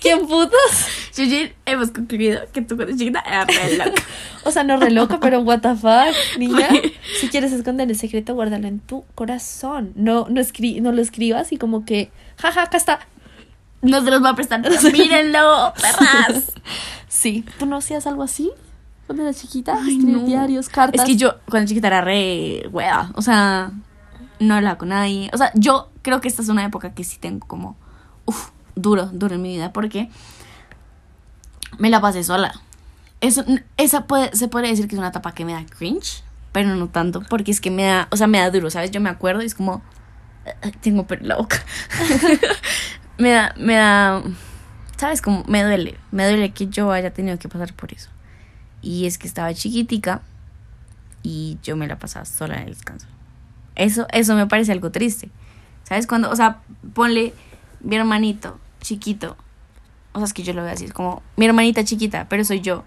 ¿Quién 0.02 0.28
putas? 0.28 0.88
Gigi, 1.14 1.54
hemos 1.66 1.92
concluido 1.92 2.42
que 2.52 2.64
tú 2.64 2.76
cuando 2.76 2.98
chiquita 2.98 3.20
eras 3.20 3.48
re 3.48 3.78
loca. 3.78 4.04
O 4.44 4.50
sea, 4.50 4.64
no 4.64 4.78
re 4.78 4.90
loca, 4.90 5.20
pero 5.20 5.42
what 5.42 5.60
the 5.60 5.76
fuck, 5.76 6.16
niña. 6.40 6.68
Si 7.20 7.30
quieres 7.30 7.52
esconder 7.52 7.88
el 7.88 7.96
secreto, 7.96 8.34
guárdalo 8.34 8.68
en 8.68 8.80
tu 8.80 9.06
corazón. 9.14 9.94
No, 9.96 10.26
no, 10.30 10.42
escri 10.42 10.82
no 10.82 10.92
lo 10.92 11.00
escribas 11.00 11.52
y 11.52 11.58
como 11.58 11.86
que, 11.86 12.12
jaja, 12.38 12.64
acá 12.64 12.78
está. 12.78 13.00
No 13.84 14.04
se 14.04 14.10
los 14.10 14.24
va 14.24 14.30
a 14.30 14.36
prestar. 14.36 14.62
Mírenlo, 14.92 15.74
perras. 15.80 16.54
Sí. 17.08 17.46
¿Tú 17.60 17.68
no 17.68 17.78
hacías 17.78 18.08
algo 18.08 18.24
así? 18.24 18.50
Cuando 19.06 19.24
eras 19.24 19.40
chiquita, 19.40 19.78
Ay, 19.80 19.98
escribir 19.98 20.18
no. 20.18 20.26
diarios, 20.26 20.70
cartas. 20.70 21.02
Es 21.02 21.08
que 21.08 21.18
yo 21.18 21.36
cuando 21.48 21.68
chiquita 21.68 21.86
era 21.88 22.02
re 22.02 22.68
hueva. 22.72 23.12
O 23.14 23.22
sea, 23.22 23.72
no 24.40 24.56
hablaba 24.56 24.80
con 24.80 24.90
nadie. 24.90 25.30
O 25.34 25.38
sea, 25.38 25.52
yo 25.54 25.92
creo 26.02 26.20
que 26.20 26.28
esta 26.28 26.42
es 26.42 26.50
una 26.50 26.66
época 26.66 26.96
que 26.96 27.04
sí 27.04 27.20
tengo 27.20 27.46
como, 27.46 27.78
uff, 28.26 28.50
duro, 28.76 29.08
duro 29.08 29.36
en 29.36 29.42
mi 29.42 29.50
vida. 29.56 29.74
Porque 29.74 30.10
me 31.78 31.90
la 31.90 32.02
pasé 32.02 32.24
sola. 32.24 32.54
Eso, 33.22 33.46
esa 33.78 34.06
puede, 34.08 34.36
se 34.36 34.48
puede 34.48 34.68
decir 34.68 34.88
que 34.88 34.96
es 34.96 35.00
una 35.00 35.10
etapa 35.10 35.34
que 35.34 35.46
me 35.46 35.54
da 35.54 35.64
cringe, 35.66 36.24
pero 36.52 36.76
no 36.76 36.88
tanto, 36.88 37.22
porque 37.30 37.52
es 37.52 37.62
que 37.62 37.70
me 37.70 37.84
da, 37.84 38.08
o 38.12 38.18
sea, 38.18 38.28
me 38.28 38.40
da 38.40 38.50
duro, 38.50 38.70
¿sabes? 38.72 38.90
Yo 38.92 39.00
me 39.00 39.10
acuerdo 39.10 39.44
y 39.44 39.46
es 39.46 39.54
como, 39.54 39.82
"Ay, 40.64 40.72
tengo 40.82 41.06
pelo 41.06 41.22
en 41.22 41.28
la 41.28 41.38
boca. 41.38 41.64
me 43.20 43.30
da, 43.30 43.54
me 43.58 43.76
da, 43.76 44.24
¿sabes? 44.98 45.22
Como 45.22 45.44
me 45.48 45.64
duele, 45.64 46.00
me 46.12 46.26
duele 46.28 46.52
que 46.52 46.68
yo 46.68 46.92
haya 46.92 47.14
tenido 47.14 47.38
que 47.38 47.48
pasar 47.48 47.74
por 47.74 47.94
eso. 47.94 48.10
Y 48.82 49.06
es 49.06 49.20
que 49.20 49.28
estaba 49.28 49.54
chiquitica 49.54 50.22
y 51.22 51.60
yo 51.62 51.76
me 51.76 51.88
la 51.88 52.00
pasaba 52.00 52.26
sola 52.26 52.56
en 52.56 52.64
el 52.64 52.74
descanso. 52.74 53.06
Eso, 53.76 54.08
eso 54.12 54.36
me 54.36 54.48
parece 54.48 54.72
algo 54.72 54.92
triste. 54.92 55.30
¿Sabes? 55.84 56.08
Cuando, 56.08 56.32
o 56.32 56.36
sea, 56.36 56.62
ponle 56.94 57.34
mi 57.84 57.96
hermanito 57.96 58.60
chiquito. 58.82 59.38
O 60.14 60.20
sea, 60.20 60.26
es 60.26 60.34
que 60.34 60.44
yo 60.44 60.54
lo 60.54 60.62
voy 60.62 60.70
a 60.70 60.74
decir 60.74 60.94
como 60.94 61.22
mi 61.38 61.46
hermanita 61.46 61.84
chiquita, 61.84 62.28
pero 62.30 62.44
soy 62.44 62.62
yo. 62.62 62.84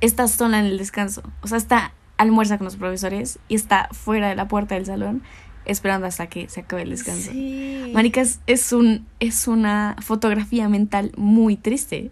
Está 0.00 0.28
sola 0.28 0.58
en 0.60 0.66
el 0.66 0.78
descanso. 0.78 1.22
O 1.42 1.46
sea, 1.48 1.58
está 1.58 1.92
almuerza 2.18 2.58
con 2.58 2.64
los 2.66 2.76
profesores 2.76 3.38
y 3.48 3.54
está 3.54 3.88
fuera 3.92 4.28
de 4.28 4.34
la 4.36 4.48
puerta 4.48 4.74
del 4.74 4.86
salón 4.86 5.22
esperando 5.64 6.06
hasta 6.06 6.28
que 6.28 6.48
se 6.48 6.60
acabe 6.60 6.82
el 6.82 6.90
descanso. 6.90 7.32
Sí. 7.32 7.90
Marica, 7.92 8.20
es, 8.20 8.40
es 8.46 8.72
un, 8.72 9.06
es 9.20 9.48
una 9.48 9.96
fotografía 10.00 10.68
mental 10.68 11.12
muy 11.16 11.56
triste. 11.56 12.10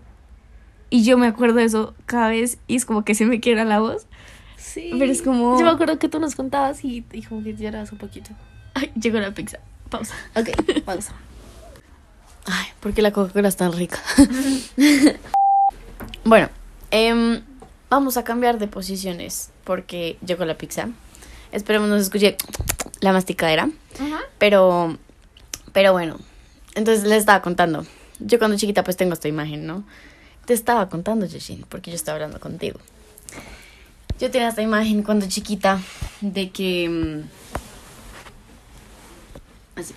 Y 0.91 1.05
yo 1.05 1.17
me 1.19 1.27
acuerdo 1.27 1.57
de 1.57 1.65
eso 1.65 1.95
cada 2.07 2.29
vez 2.29 2.59
y 2.67 2.77
es 2.77 2.85
como 2.85 3.05
que 3.05 3.15
se 3.15 3.27
me 3.27 3.41
quiebra 3.41 3.65
la 3.65 3.81
voz. 3.81 4.07
Sí. 4.57 4.91
Pero 4.99 5.11
es 5.11 5.23
como- 5.23 5.59
Yo 5.59 5.65
me 5.65 5.71
acuerdo 5.71 5.99
que 5.99 6.09
tú 6.09 6.19
nos 6.21 6.35
contabas 6.35 6.85
y, 6.85 7.05
y 7.13 7.23
como 7.23 7.43
que 7.43 7.55
llorabas 7.55 7.93
un 7.93 7.99
poquito. 7.99 8.31
Ay, 8.75 8.91
llegó 9.01 9.19
la 9.21 9.33
pizza. 9.33 9.59
Pausa. 9.89 10.15
Ok, 10.35 10.83
pausa. 10.85 11.13
Ay, 12.85 12.91
¿por 12.91 12.93
qué 12.93 13.01
la 13.03 13.13
Coca-Cola 13.13 13.49
es 13.49 13.57
tan 13.57 13.73
rica? 13.73 13.99
bueno, 16.25 16.51
em, 16.91 17.43
vamos 17.89 18.19
a 18.19 18.25
cambiar 18.25 18.59
de 18.59 18.69
posiciones 18.69 19.51
porque 19.65 20.19
llegó 20.25 20.45
la 20.45 20.59
pizza. 20.59 20.89
Esperemos 21.51 21.89
no 21.89 21.97
se 21.97 22.03
escuche 22.03 22.37
la 23.01 23.13
masticadera. 23.13 23.71
Pero, 24.39 24.99
pero 25.73 25.93
bueno, 25.93 26.19
entonces 26.75 27.05
les 27.05 27.21
estaba 27.21 27.41
contando. 27.41 27.87
Yo 28.19 28.39
cuando 28.39 28.59
chiquita 28.59 28.85
pues 28.85 28.99
tengo 28.99 29.15
esta 29.15 29.29
imagen, 29.29 29.67
¿no? 29.67 29.85
Te 30.45 30.53
estaba 30.53 30.91
contando, 30.91 31.25
Yashin, 31.25 31.65
porque 31.69 31.91
yo 31.91 31.97
estaba 31.97 32.17
hablando 32.17 32.39
contigo. 32.39 32.79
Yo 34.21 34.31
tenía 34.31 34.49
esta 34.49 34.63
imagen 34.63 35.03
cuando 35.03 35.27
chiquita 35.27 35.81
de 36.21 36.51
que... 36.51 36.89
mm, 36.89 37.23
Así. 39.81 39.95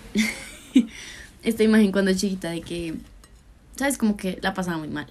esta 1.42 1.62
imagen 1.62 1.92
cuando 1.92 2.12
chiquita 2.12 2.50
de 2.50 2.60
que... 2.60 2.94
¿Sabes? 3.76 3.96
Como 3.96 4.16
que 4.16 4.38
la 4.42 4.54
pasaba 4.54 4.78
muy 4.78 4.88
mal. 4.88 5.06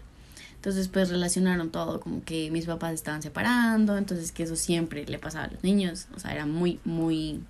Entonces 0.55 0.87
pues 0.87 1.09
relacionaron 1.09 1.69
todo, 1.69 1.99
como 1.99 2.23
que 2.23 2.51
mis 2.51 2.65
papás 2.65 2.93
estaban 2.93 3.21
separando, 3.21 3.97
entonces 3.97 4.31
que 4.31 4.43
eso 4.43 4.55
siempre 4.55 5.05
le 5.05 5.19
pasaba 5.19 5.45
a 5.45 5.51
los 5.51 5.63
niños. 5.63 6.07
O 6.15 6.19
sea, 6.19 6.31
era 6.31 6.45
muy, 6.45 6.79
muy... 6.83 7.41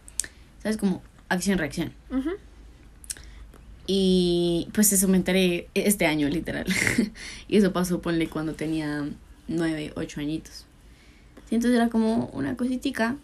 ¿Sabes? 0.62 0.78
Como 0.78 1.02
acción-reacción. 1.30 1.94
Y 3.88 4.68
pues 4.74 4.92
eso 4.92 5.08
me 5.08 5.18
enteré 5.18 5.70
este 5.74 6.06
año, 6.06 6.28
literal. 6.28 6.66
y 7.48 7.58
eso 7.58 7.72
pasó, 7.72 8.02
ponle, 8.02 8.28
cuando 8.28 8.54
tenía 8.54 9.08
nueve, 9.48 9.94
ocho 9.96 10.20
añitos. 10.20 10.66
Sí, 11.48 11.56
entonces 11.56 11.78
era 11.78 11.90
como 11.90 12.26
una 12.34 12.58
cositica 12.58 13.16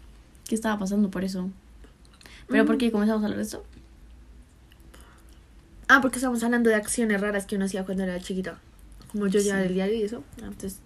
que 0.48 0.54
estaba 0.54 0.78
pasando 0.78 1.10
por 1.10 1.24
eso. 1.24 1.50
¿Pero 2.48 2.64
por 2.64 2.78
qué 2.78 2.90
comenzamos 2.90 3.22
a 3.22 3.26
hablar 3.26 3.38
de 3.38 3.44
esto? 3.44 3.64
Ah, 5.94 6.00
porque 6.00 6.16
estamos 6.18 6.42
hablando 6.42 6.70
de 6.70 6.76
acciones 6.76 7.20
raras 7.20 7.46
que 7.46 7.54
uno 7.56 7.66
hacía 7.66 7.84
cuando 7.84 8.02
era 8.04 8.18
chiquita. 8.20 8.58
Como 9.12 9.28
yo 9.28 9.38
llevaba 9.40 9.62
Sí. 9.62 9.68
el 9.68 9.74
diario 9.74 9.94
y 9.94 10.02
eso. 10.02 10.24
Entonces, 10.38 10.78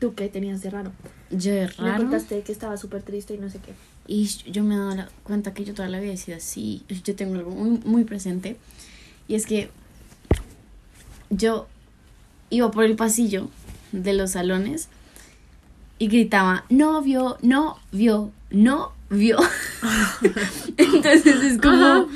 ¿tú 0.00 0.14
qué 0.14 0.28
tenías 0.28 0.62
de 0.62 0.70
raro? 0.70 0.90
Yo 1.30 1.52
de 1.52 1.60
Me 1.78 1.90
raro. 1.90 2.02
contaste 2.04 2.42
que 2.42 2.50
estaba 2.52 2.76
súper 2.76 3.02
triste 3.02 3.34
y 3.34 3.38
no 3.38 3.48
sé 3.50 3.60
qué. 3.60 3.72
Y 4.08 4.26
yo 4.50 4.64
me 4.64 4.74
he 4.74 4.78
dado 4.78 5.08
cuenta 5.22 5.54
que 5.54 5.64
yo 5.64 5.74
toda 5.74 5.88
la 5.88 6.00
vida 6.00 6.12
he 6.12 6.16
sido 6.16 6.36
así. 6.38 6.82
Yo 7.04 7.14
tengo 7.14 7.34
algo 7.36 7.50
muy, 7.52 7.78
muy 7.84 8.04
presente. 8.04 8.56
Y 9.28 9.34
es 9.36 9.46
que 9.46 9.70
yo 11.30 11.68
iba 12.50 12.70
por 12.70 12.84
el 12.84 12.96
pasillo 12.96 13.48
de 13.92 14.12
los 14.14 14.32
salones 14.32 14.88
y 15.98 16.08
gritaba, 16.08 16.64
novio, 16.70 17.36
novio, 17.42 18.32
novio. 18.50 19.38
Entonces 20.76 21.26
es 21.44 21.58
como. 21.60 22.08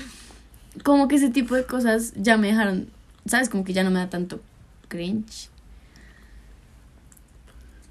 Como 0.85 1.08
que 1.08 1.16
ese 1.16 1.30
tipo 1.30 1.54
de 1.54 1.64
cosas 1.66 2.12
ya 2.16 2.37
me 2.37 2.48
dejaron, 2.48 2.88
¿sabes? 3.26 3.48
Como 3.48 3.64
que 3.64 3.72
ya 3.72 3.85
no 3.85 3.90
me 3.90 3.98
da 3.98 4.08
tanto 4.11 4.40
cringe. 4.88 5.48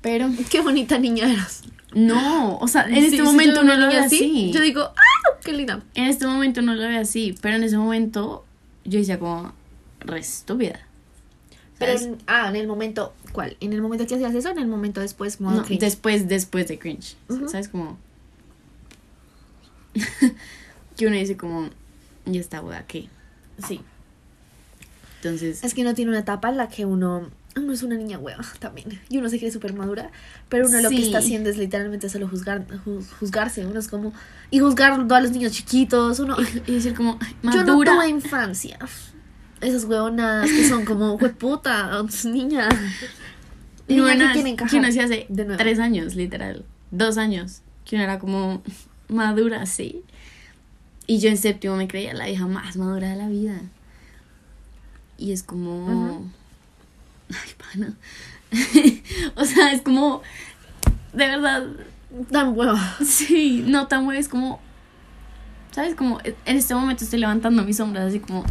Pero 0.01 0.27
Qué 0.49 0.61
bonita 0.61 0.97
niña 0.97 1.31
eras. 1.31 1.63
no, 1.93 2.57
o 2.57 2.67
sea, 2.67 2.83
en 2.83 2.95
Sí, 2.95 3.05
este 3.05 3.17
sí, 3.17 3.21
momento 3.23 3.63
no 3.63 3.75
lo 3.75 3.87
veo 3.87 4.03
así. 4.03 4.51
Yo 4.53 4.61
digo, 4.61 4.81
¡ah! 4.83 5.37
¡Qué 5.43 5.53
linda! 5.53 5.83
En 5.95 6.05
este 6.05 6.25
momento 6.27 6.61
no 6.61 6.73
lo 6.75 6.81
veo 6.87 6.99
así, 7.01 7.35
pero 7.41 7.55
en 7.55 7.63
ese 7.63 7.77
momento 7.77 8.45
yo 8.85 8.99
decía 8.99 9.19
como 9.19 9.53
re 9.99 10.19
estúpida. 10.19 10.79
Pero, 11.77 11.99
en- 11.99 12.17
ah, 12.27 12.47
en 12.49 12.55
el 12.55 12.67
momento, 12.67 13.13
¿cuál? 13.31 13.57
¿En 13.59 13.73
el 13.73 13.81
momento 13.81 14.05
que 14.05 14.13
hacías 14.15 14.35
eso 14.35 14.49
o 14.49 14.51
en 14.51 14.59
el 14.59 14.67
momento 14.67 15.01
después? 15.01 15.41
Modo 15.41 15.57
No, 15.57 15.63
cringe? 15.63 15.81
después, 15.81 16.27
después 16.27 16.67
de 16.67 16.77
cringe. 16.77 17.15
¿Sabes? 17.47 17.69
Como. 17.69 17.97
que 20.97 21.07
uno 21.07 21.15
dice 21.15 21.37
como. 21.37 21.69
Ya 22.25 22.39
está, 22.39 22.61
boda, 22.61 22.83
¿qué? 22.87 23.09
Sí. 23.67 23.81
Entonces. 25.17 25.63
Es 25.63 25.73
que 25.73 25.81
uno 25.81 25.93
tiene 25.93 26.11
una 26.11 26.19
etapa 26.19 26.49
en 26.49 26.57
la 26.57 26.67
que 26.67 26.85
uno, 26.85 27.29
uno 27.55 27.73
es 27.73 27.83
una 27.83 27.95
niña 27.95 28.17
hueva 28.17 28.43
también. 28.59 28.99
Y 29.09 29.17
uno 29.17 29.29
se 29.29 29.37
cree 29.37 29.51
súper 29.51 29.73
madura. 29.73 30.09
Pero 30.49 30.67
uno 30.67 30.81
lo 30.81 30.89
que 30.89 31.01
está 31.01 31.19
haciendo 31.19 31.49
es 31.49 31.57
literalmente 31.57 32.09
solo 32.09 32.27
juzgar, 32.27 32.65
ju- 32.85 33.05
juzgarse. 33.19 33.65
Uno 33.65 33.79
es 33.79 33.87
como. 33.87 34.13
Y 34.49 34.59
juzgar 34.59 34.93
a 34.93 35.21
los 35.21 35.31
niños 35.31 35.51
chiquitos. 35.51 36.19
Uno. 36.19 36.37
Y, 36.41 36.71
y 36.71 36.75
decir 36.75 36.93
como. 36.95 37.17
"Ay, 37.21 37.35
Yo 37.43 37.63
no 37.63 37.73
madura". 37.73 37.93
tuve 37.93 38.09
infancia. 38.09 38.79
Esas 39.59 39.85
huevonadas 39.85 40.49
que 40.49 40.67
son 40.67 40.85
como, 40.85 41.19
puta, 41.19 41.91
niña. 42.25 42.67
Y 43.87 43.93
Niña 43.95 44.03
bueno, 44.03 44.33
que 44.33 44.55
que 44.69 44.77
uno 44.77 44.87
hacía 44.87 45.03
hace 45.03 45.27
de 45.29 45.45
nuevo. 45.45 45.57
tres 45.61 45.77
años, 45.77 46.15
literal. 46.15 46.65
Dos 46.89 47.17
años. 47.19 47.61
Que 47.85 47.95
uno 47.95 48.03
era 48.05 48.17
como 48.17 48.63
madura, 49.07 49.65
sí. 49.67 50.01
Y 51.07 51.19
yo 51.19 51.29
en 51.29 51.37
séptimo 51.37 51.75
me 51.75 51.87
creía 51.87 52.13
la 52.13 52.29
hija 52.29 52.47
más 52.47 52.77
madura 52.77 53.09
de 53.09 53.15
la 53.15 53.27
vida. 53.27 53.59
Y 55.17 55.31
es 55.31 55.43
como. 55.43 56.31
Ay, 57.29 57.51
pana. 57.57 57.93
o 59.35 59.45
sea, 59.45 59.71
es 59.73 59.81
como. 59.81 60.21
De 61.13 61.27
verdad. 61.27 61.67
Tan 62.31 62.57
hueva. 62.57 62.97
Sí, 63.05 63.63
no 63.65 63.87
tan 63.87 64.05
bueno. 64.05 64.19
Es 64.19 64.27
como. 64.29 64.59
¿Sabes? 65.71 65.95
Como 65.95 66.19
en 66.23 66.57
este 66.57 66.75
momento 66.75 67.03
estoy 67.03 67.19
levantando 67.19 67.63
mis 67.63 67.77
sombras 67.77 68.05
así 68.07 68.19
como. 68.19 68.43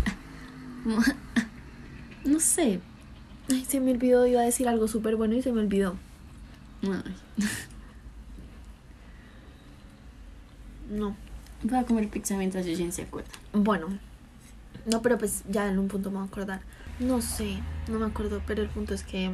como- 0.84 1.02
no 2.24 2.40
sé. 2.40 2.80
Ay, 3.50 3.64
se 3.64 3.80
me 3.80 3.90
olvidó, 3.90 4.26
iba 4.26 4.40
a 4.40 4.44
decir 4.44 4.68
algo 4.68 4.86
súper 4.88 5.16
bueno 5.16 5.34
y 5.34 5.42
se 5.42 5.52
me 5.52 5.60
olvidó. 5.60 5.96
Ay. 6.82 7.14
No. 10.90 11.14
Voy 11.62 11.78
a 11.78 11.84
comer 11.84 12.08
pizza 12.08 12.36
mientras 12.36 12.64
yo 12.64 12.92
se 12.92 13.02
acuerda. 13.02 13.30
Bueno. 13.52 13.98
No, 14.86 15.02
pero 15.02 15.18
pues 15.18 15.42
ya 15.48 15.68
en 15.68 15.78
un 15.78 15.88
punto 15.88 16.10
me 16.10 16.18
voy 16.18 16.26
a 16.26 16.28
acordar. 16.28 16.60
No 16.98 17.20
sé, 17.20 17.58
no 17.88 17.98
me 17.98 18.06
acuerdo, 18.06 18.42
pero 18.46 18.62
el 18.62 18.68
punto 18.68 18.94
es 18.94 19.02
que. 19.02 19.30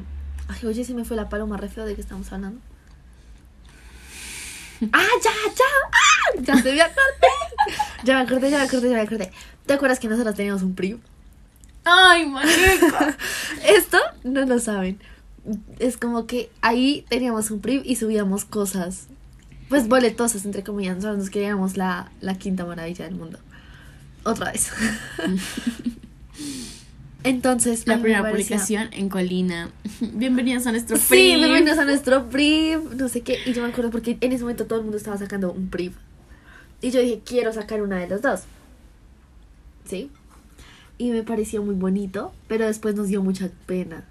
Ay, 0.48 0.66
oye, 0.66 0.84
se 0.84 0.94
me 0.94 1.04
fue 1.04 1.16
la 1.16 1.28
paloma 1.28 1.56
re 1.56 1.68
feo 1.68 1.84
de 1.84 1.94
que 1.94 2.00
estamos 2.00 2.32
hablando. 2.32 2.60
¡Ah, 4.92 5.06
ya, 5.22 5.30
ya! 5.54 5.64
¡Ah! 5.92 6.40
Ya 6.40 6.62
se 6.62 6.72
me 6.72 6.80
acordé. 6.82 7.26
Ya 8.04 8.16
me 8.16 8.20
acordé, 8.22 8.50
ya 8.50 8.58
me 8.58 8.64
acordé, 8.64 8.90
ya 8.90 8.96
me 8.96 9.02
acordé. 9.02 9.32
¿Te 9.64 9.72
acuerdas 9.72 9.98
que 9.98 10.08
nosotros 10.08 10.34
teníamos 10.34 10.62
un 10.62 10.74
PRI? 10.74 11.00
¡Ay, 11.84 12.26
marica! 12.26 13.16
Esto 13.64 13.98
no 14.24 14.44
lo 14.44 14.58
saben. 14.58 15.00
Es 15.78 15.96
como 15.96 16.26
que 16.26 16.50
ahí 16.60 17.04
teníamos 17.08 17.50
un 17.50 17.60
PRI 17.60 17.82
y 17.84 17.96
subíamos 17.96 18.44
cosas. 18.44 19.08
Pues 19.68 19.88
boletosas, 19.88 20.44
entre 20.44 20.62
comillas. 20.62 20.96
Nosotros 20.96 21.18
nos 21.18 21.30
queríamos 21.30 21.76
la, 21.76 22.10
la 22.20 22.38
quinta 22.38 22.64
maravilla 22.64 23.04
del 23.04 23.14
mundo. 23.14 23.38
Otra 24.24 24.52
vez. 24.52 24.70
Entonces, 27.24 27.86
La 27.86 28.00
primera 28.00 28.28
publicación 28.30 28.88
en 28.92 29.08
Colina. 29.08 29.70
Bienvenidos 30.00 30.66
a 30.68 30.72
nuestro 30.72 30.96
Sí, 30.96 31.02
free. 31.02 31.36
bienvenidos 31.36 31.78
a 31.78 31.84
nuestro 31.84 32.24
brief, 32.24 32.80
no 32.96 33.08
sé 33.08 33.22
qué. 33.22 33.38
Y 33.46 33.52
yo 33.52 33.62
me 33.62 33.68
acuerdo 33.70 33.90
porque 33.90 34.16
en 34.20 34.32
ese 34.32 34.42
momento 34.42 34.66
todo 34.66 34.78
el 34.78 34.84
mundo 34.84 34.96
estaba 34.96 35.18
sacando 35.18 35.50
un 35.52 35.68
brief. 35.68 35.94
Y 36.80 36.90
yo 36.92 37.00
dije, 37.00 37.20
quiero 37.24 37.52
sacar 37.52 37.82
una 37.82 37.96
de 37.98 38.08
los 38.08 38.22
dos. 38.22 38.42
¿Sí? 39.88 40.10
Y 40.98 41.10
me 41.10 41.24
pareció 41.24 41.62
muy 41.64 41.74
bonito, 41.74 42.32
pero 42.46 42.66
después 42.66 42.94
nos 42.94 43.08
dio 43.08 43.22
mucha 43.22 43.48
pena. 43.66 44.04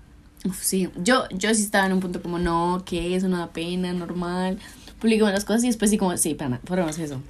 Uf, 0.44 0.62
sí, 0.62 0.89
yo, 0.98 1.24
yo 1.32 1.54
sí 1.56 1.63
estaba 1.63 1.86
en 1.86 1.94
un 1.94 2.00
punto 2.02 2.22
como, 2.22 2.38
no, 2.38 2.84
que 2.86 3.15
eso 3.15 3.30
no 3.30 3.38
da 3.38 3.52
pena, 3.52 3.94
normal. 3.94 4.60
Publicamos 5.06 5.34
las 5.36 5.46
cosas 5.46 5.63
y 5.63 5.68
después 5.68 5.91
sí 5.91 6.00
como, 6.00 6.18
sí, 6.18 6.34
pana, 6.34 6.60
ponemos 6.65 6.98
eso. 6.98 7.22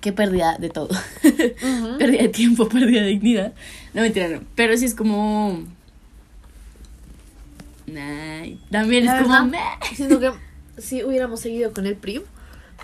Qué 0.00 0.10
pérdida 0.10 0.56
de 0.58 0.70
todo. 0.70 0.88
pérdida 1.98 2.22
de 2.22 2.28
tiempo, 2.30 2.66
pérdida 2.66 3.02
de 3.02 3.08
dignidad. 3.08 3.52
No, 3.92 4.00
mentira, 4.00 4.28
no. 4.28 4.40
Pero 4.54 4.74
sí 4.78 4.86
es 4.86 4.94
como... 4.94 5.62
Nah, 7.86 8.46
también 8.70 9.04
La 9.04 9.16
es 9.18 9.22
como... 9.22 9.34
verdad, 9.34 9.44
meh. 9.50 9.94
Siento 9.94 10.18
que 10.18 10.30
si 10.78 11.04
hubiéramos 11.04 11.40
seguido 11.40 11.74
con 11.74 11.84
el 11.86 11.96
PRIV, 11.96 12.22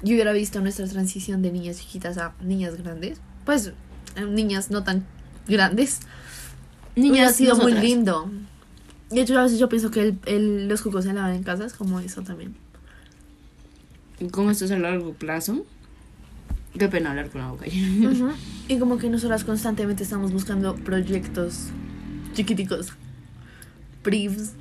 yo 0.02 0.12
hubiera 0.14 0.32
visto 0.32 0.60
nuestra 0.60 0.86
transición 0.86 1.40
de 1.40 1.50
niñas 1.52 1.78
chiquitas 1.78 2.18
a 2.18 2.34
niñas 2.42 2.76
grandes. 2.76 3.18
Pues, 3.46 3.72
eh, 4.16 4.24
niñas 4.28 4.70
no 4.70 4.84
tan 4.84 5.06
grandes. 5.48 6.00
hubiera 6.94 7.32
sido 7.32 7.54
muy 7.54 7.72
nosotras. 7.72 7.84
lindo. 7.84 8.30
De 9.08 9.22
hecho, 9.22 9.38
a 9.38 9.44
veces 9.44 9.58
yo 9.58 9.70
pienso 9.70 9.90
que 9.90 10.00
el, 10.02 10.18
el- 10.26 10.68
los 10.68 10.82
jugos 10.82 11.04
se 11.04 11.14
lavan 11.14 11.34
en 11.34 11.42
casa 11.44 11.64
es 11.64 11.72
como 11.72 12.00
eso 12.00 12.20
también. 12.22 12.54
Como 14.30 14.50
esto 14.50 14.64
es 14.64 14.70
a 14.70 14.78
largo 14.78 15.12
plazo. 15.14 15.64
Qué 16.78 16.88
pena 16.88 17.10
hablar 17.10 17.30
con 17.30 17.40
la 17.40 17.50
boca 17.50 17.66
llena. 17.66 18.34
Y 18.68 18.78
como 18.78 18.98
que 18.98 19.08
nosotras 19.08 19.44
constantemente 19.44 20.02
estamos 20.02 20.32
buscando 20.32 20.74
proyectos 20.74 21.68
chiquiticos. 22.34 22.92
Privs, 24.02 24.52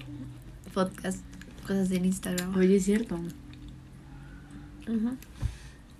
podcast, 0.73 1.19
cosas 1.67 1.91
en 1.91 2.05
Instagram. 2.05 2.55
Oye, 2.55 2.77
es 2.77 2.85
cierto. 2.85 3.15
Ujú. 4.87 5.17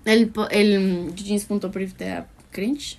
El, 0.05 0.27
po- 0.29 0.49
el 0.49 1.13
jeans.priv 1.15 1.93
te 1.93 2.05
da 2.05 2.27
cringe. 2.51 2.97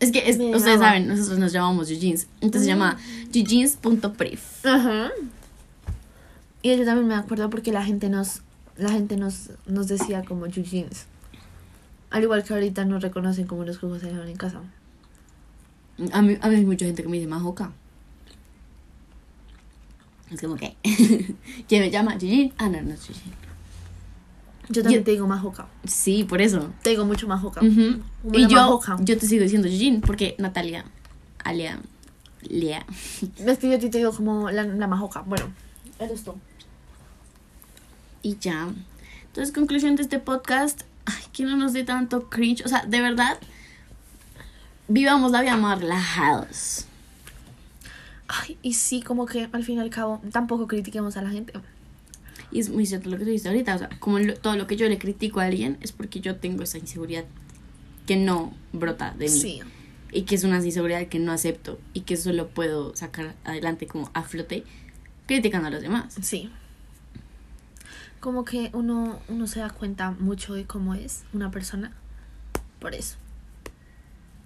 Es 0.00 0.10
que 0.12 0.18
es- 0.28 0.38
ustedes 0.38 0.80
saben, 0.80 1.08
nosotros 1.08 1.38
nos 1.38 1.52
llamamos 1.52 1.88
jeans. 1.88 2.26
Entonces 2.40 2.62
se 2.62 2.68
llama 2.68 2.98
jeans.priv. 3.32 4.38
Ajá. 4.64 5.10
Y 6.62 6.76
yo 6.76 6.84
también 6.84 7.08
me 7.08 7.14
acuerdo 7.14 7.50
porque 7.50 7.72
la 7.72 7.84
gente 7.84 8.08
nos 8.08 8.42
la 8.82 8.90
gente 8.90 9.16
nos, 9.16 9.50
nos 9.66 9.88
decía 9.88 10.24
como 10.24 10.46
jeans. 10.46 11.06
Al 12.10 12.22
igual 12.22 12.44
que 12.44 12.52
ahorita 12.54 12.84
nos 12.84 13.02
reconocen 13.02 13.46
como 13.46 13.64
los 13.64 13.78
jugos 13.78 14.00
se 14.02 14.10
lavan 14.12 14.28
en 14.28 14.36
casa. 14.36 14.60
A 16.12 16.22
mí, 16.22 16.36
a 16.40 16.48
mí 16.48 16.54
hay 16.56 16.64
mucha 16.66 16.84
gente 16.84 17.02
que 17.02 17.08
me 17.08 17.16
dice 17.16 17.28
majoca. 17.28 17.72
Es 20.30 20.40
como 20.40 20.56
que. 20.56 20.76
¿Quién 21.68 21.82
me 21.82 21.90
llama? 21.90 22.12
Gigi. 22.18 22.52
Ah, 22.58 22.68
no, 22.68 22.80
no 22.82 22.94
es 22.94 23.02
Gigi. 23.06 23.20
Yo 24.68 24.82
también 24.82 25.00
Yo- 25.00 25.04
te 25.04 25.10
digo 25.10 25.26
majoca. 25.26 25.66
Sí, 25.84 26.24
por 26.24 26.40
eso. 26.40 26.70
Te 26.82 26.90
digo 26.90 27.04
mucho 27.04 27.26
majoca. 27.28 27.60
Ujú. 27.60 28.00
Como 28.22 28.38
Y 28.38 28.46
yo, 28.46 28.56
majoca. 28.56 28.96
yo 29.00 29.18
te 29.18 29.26
sigo 29.26 29.42
diciendo 29.42 29.68
Gigi 29.68 29.98
porque 29.98 30.34
Natalia, 30.38 30.84
Alia, 31.44 31.80
Lea. 32.48 32.86
Es 33.36 33.58
que 33.58 33.68
yo 33.68 33.76
a 33.76 33.78
ti 33.78 33.90
te 33.90 33.98
digo 33.98 34.12
como 34.12 34.50
la, 34.50 34.64
la 34.64 34.86
majoca. 34.86 35.20
Bueno, 35.22 35.46
eres 35.98 36.24
tú. 36.24 36.34
Y 38.22 38.38
ya. 38.38 38.68
Entonces, 39.26 39.52
conclusión 39.54 39.96
de 39.96 40.02
este 40.02 40.18
podcast. 40.18 40.82
Ay, 41.04 41.24
que 41.32 41.44
no 41.44 41.56
nos 41.56 41.72
dé 41.72 41.84
tanto 41.84 42.28
cringe. 42.30 42.64
O 42.64 42.68
sea, 42.68 42.84
de 42.86 43.00
verdad. 43.00 43.38
Vivamos 44.88 45.30
la 45.32 45.40
vida 45.40 45.56
más 45.56 45.80
relajados. 45.80 46.86
Ay, 48.28 48.58
y 48.62 48.74
sí, 48.74 49.02
como 49.02 49.26
que 49.26 49.48
al 49.52 49.64
fin 49.64 49.78
y 49.78 49.80
al 49.80 49.90
cabo 49.90 50.20
tampoco 50.32 50.66
critiquemos 50.66 51.16
a 51.16 51.22
la 51.22 51.30
gente. 51.30 51.52
Y 52.50 52.60
es 52.60 52.68
muy 52.68 52.84
cierto 52.86 53.08
lo 53.08 53.16
que 53.16 53.24
tú 53.24 53.30
dijiste 53.30 53.48
ahorita. 53.48 53.74
O 53.74 53.78
sea, 53.78 53.88
como 54.00 54.18
lo- 54.18 54.34
todo 54.36 54.56
lo 54.56 54.66
que 54.66 54.76
yo 54.76 54.88
le 54.88 54.98
critico 54.98 55.40
a 55.40 55.44
alguien 55.44 55.78
es 55.80 55.92
porque 55.92 56.20
yo 56.20 56.36
tengo 56.36 56.62
esa 56.62 56.78
inseguridad 56.78 57.24
que 58.06 58.16
no 58.16 58.52
brota 58.72 59.12
de 59.12 59.26
mí. 59.26 59.30
Sí. 59.30 59.60
Y 60.12 60.22
que 60.22 60.34
es 60.34 60.44
una 60.44 60.62
inseguridad 60.62 61.06
que 61.06 61.18
no 61.18 61.32
acepto. 61.32 61.78
Y 61.94 62.02
que 62.02 62.16
solo 62.16 62.48
puedo 62.48 62.94
sacar 62.94 63.34
adelante 63.44 63.86
como 63.86 64.10
a 64.12 64.22
flote 64.22 64.64
criticando 65.26 65.68
a 65.68 65.70
los 65.70 65.80
demás. 65.80 66.14
Sí. 66.20 66.50
Como 68.22 68.44
que 68.44 68.70
uno, 68.72 69.18
uno 69.26 69.48
se 69.48 69.58
da 69.58 69.68
cuenta 69.68 70.12
mucho 70.12 70.54
de 70.54 70.64
cómo 70.64 70.94
es 70.94 71.24
una 71.32 71.50
persona 71.50 71.90
por 72.78 72.94
eso. 72.94 73.16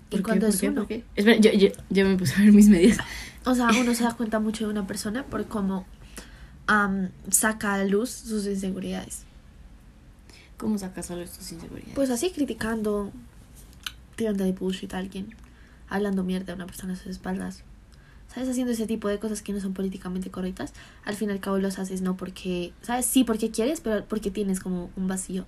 Y 0.08 0.20
cuando 0.20 0.46
¿Por 0.46 0.54
es 0.54 0.60
qué? 0.62 0.70
uno. 0.70 0.86
Espera, 1.14 1.36
yo, 1.36 1.52
yo, 1.52 1.68
yo 1.90 2.06
me 2.06 2.16
puse 2.16 2.36
a 2.36 2.38
ver 2.38 2.54
mis 2.54 2.70
medias. 2.70 2.96
O 3.44 3.54
sea, 3.54 3.68
uno 3.78 3.94
se 3.94 4.04
da 4.04 4.14
cuenta 4.16 4.40
mucho 4.40 4.64
de 4.64 4.70
una 4.70 4.86
persona 4.86 5.24
por 5.26 5.44
cómo 5.46 5.84
am, 6.66 7.10
saca 7.30 7.74
a 7.74 7.84
luz 7.84 8.08
sus 8.08 8.46
inseguridades. 8.46 9.24
¿Cómo 10.56 10.78
sacas 10.78 11.04
solo 11.04 11.22
tus 11.26 11.52
inseguridades? 11.52 11.94
Pues 11.94 12.08
así 12.08 12.30
criticando, 12.30 13.12
tirando 14.16 14.44
de 14.44 14.52
bullshit 14.52 14.94
a 14.94 14.98
alguien, 14.98 15.34
hablando 15.90 16.24
mierda 16.24 16.54
a 16.54 16.56
una 16.56 16.64
persona 16.64 16.94
a 16.94 16.96
sus 16.96 17.08
espaldas. 17.08 17.62
¿Sabes? 18.36 18.50
Haciendo 18.50 18.74
ese 18.74 18.86
tipo 18.86 19.08
de 19.08 19.18
cosas 19.18 19.40
que 19.40 19.54
no 19.54 19.60
son 19.60 19.72
políticamente 19.72 20.30
correctas. 20.30 20.74
Al 21.06 21.14
fin 21.14 21.30
y 21.30 21.32
al 21.32 21.40
cabo 21.40 21.56
los 21.56 21.78
haces 21.78 22.02
no 22.02 22.18
porque, 22.18 22.74
¿sabes? 22.82 23.06
Sí, 23.06 23.24
porque 23.24 23.50
quieres, 23.50 23.80
pero 23.80 24.04
porque 24.04 24.30
tienes 24.30 24.60
como 24.60 24.90
un 24.94 25.08
vacío. 25.08 25.46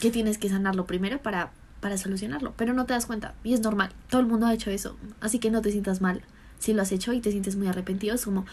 Que 0.00 0.10
tienes 0.10 0.38
que 0.38 0.48
sanarlo 0.48 0.86
primero 0.86 1.22
para, 1.22 1.52
para 1.78 1.98
solucionarlo. 1.98 2.52
Pero 2.56 2.72
no 2.72 2.84
te 2.84 2.94
das 2.94 3.06
cuenta. 3.06 3.36
Y 3.44 3.54
es 3.54 3.60
normal. 3.60 3.92
Todo 4.10 4.20
el 4.20 4.26
mundo 4.26 4.46
ha 4.46 4.54
hecho 4.54 4.72
eso. 4.72 4.96
Así 5.20 5.38
que 5.38 5.52
no 5.52 5.62
te 5.62 5.70
sientas 5.70 6.00
mal. 6.00 6.22
Si 6.58 6.72
lo 6.72 6.82
has 6.82 6.90
hecho 6.90 7.12
y 7.12 7.20
te 7.20 7.30
sientes 7.30 7.54
muy 7.54 7.68
arrepentido, 7.68 8.16
es 8.16 8.24
como, 8.24 8.44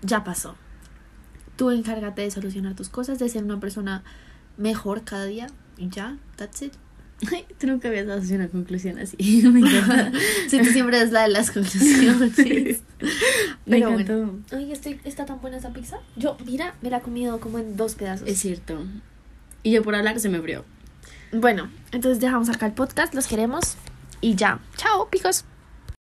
ya 0.00 0.24
pasó. 0.24 0.56
Tú 1.54 1.70
encárgate 1.70 2.22
de 2.22 2.32
solucionar 2.32 2.74
tus 2.74 2.88
cosas, 2.88 3.20
de 3.20 3.28
ser 3.28 3.44
una 3.44 3.60
persona 3.60 4.02
mejor 4.56 5.04
cada 5.04 5.26
día. 5.26 5.46
Y 5.76 5.90
ya, 5.90 6.18
that's 6.34 6.60
it. 6.62 6.72
Ay, 7.30 7.44
tú 7.58 7.66
nunca 7.68 7.88
habías 7.88 8.06
dado 8.06 8.20
así 8.20 8.34
una 8.34 8.48
conclusión 8.48 8.98
así. 8.98 9.16
me 9.52 9.60
encanta. 9.60 10.12
Si 10.48 10.58
tú 10.58 10.64
siempre 10.66 11.00
es 11.00 11.12
la 11.12 11.22
de 11.22 11.28
las 11.28 11.50
conclusiones. 11.50 12.32
Me 13.64 13.78
Pero 13.78 13.90
encantó. 13.90 14.16
bueno. 14.16 14.38
Ay, 14.52 14.72
estoy, 14.72 15.00
está 15.04 15.24
tan 15.24 15.40
buena 15.40 15.56
esa 15.56 15.72
pizza. 15.72 15.98
Yo, 16.16 16.36
mira, 16.44 16.74
me 16.82 16.90
la 16.90 16.98
he 16.98 17.00
comido 17.00 17.40
como 17.40 17.58
en 17.58 17.76
dos 17.76 17.94
pedazos. 17.94 18.28
Es 18.28 18.38
cierto. 18.40 18.84
Y 19.62 19.72
yo 19.72 19.82
por 19.82 19.94
hablar 19.94 20.18
se 20.20 20.28
me 20.28 20.38
abrió. 20.38 20.64
Bueno, 21.32 21.70
entonces 21.92 22.20
dejamos 22.20 22.48
acá 22.48 22.66
el 22.66 22.72
podcast, 22.72 23.14
los 23.14 23.26
queremos. 23.26 23.76
Y 24.20 24.34
ya. 24.34 24.60
Chao, 24.76 25.08
picos. 25.10 25.44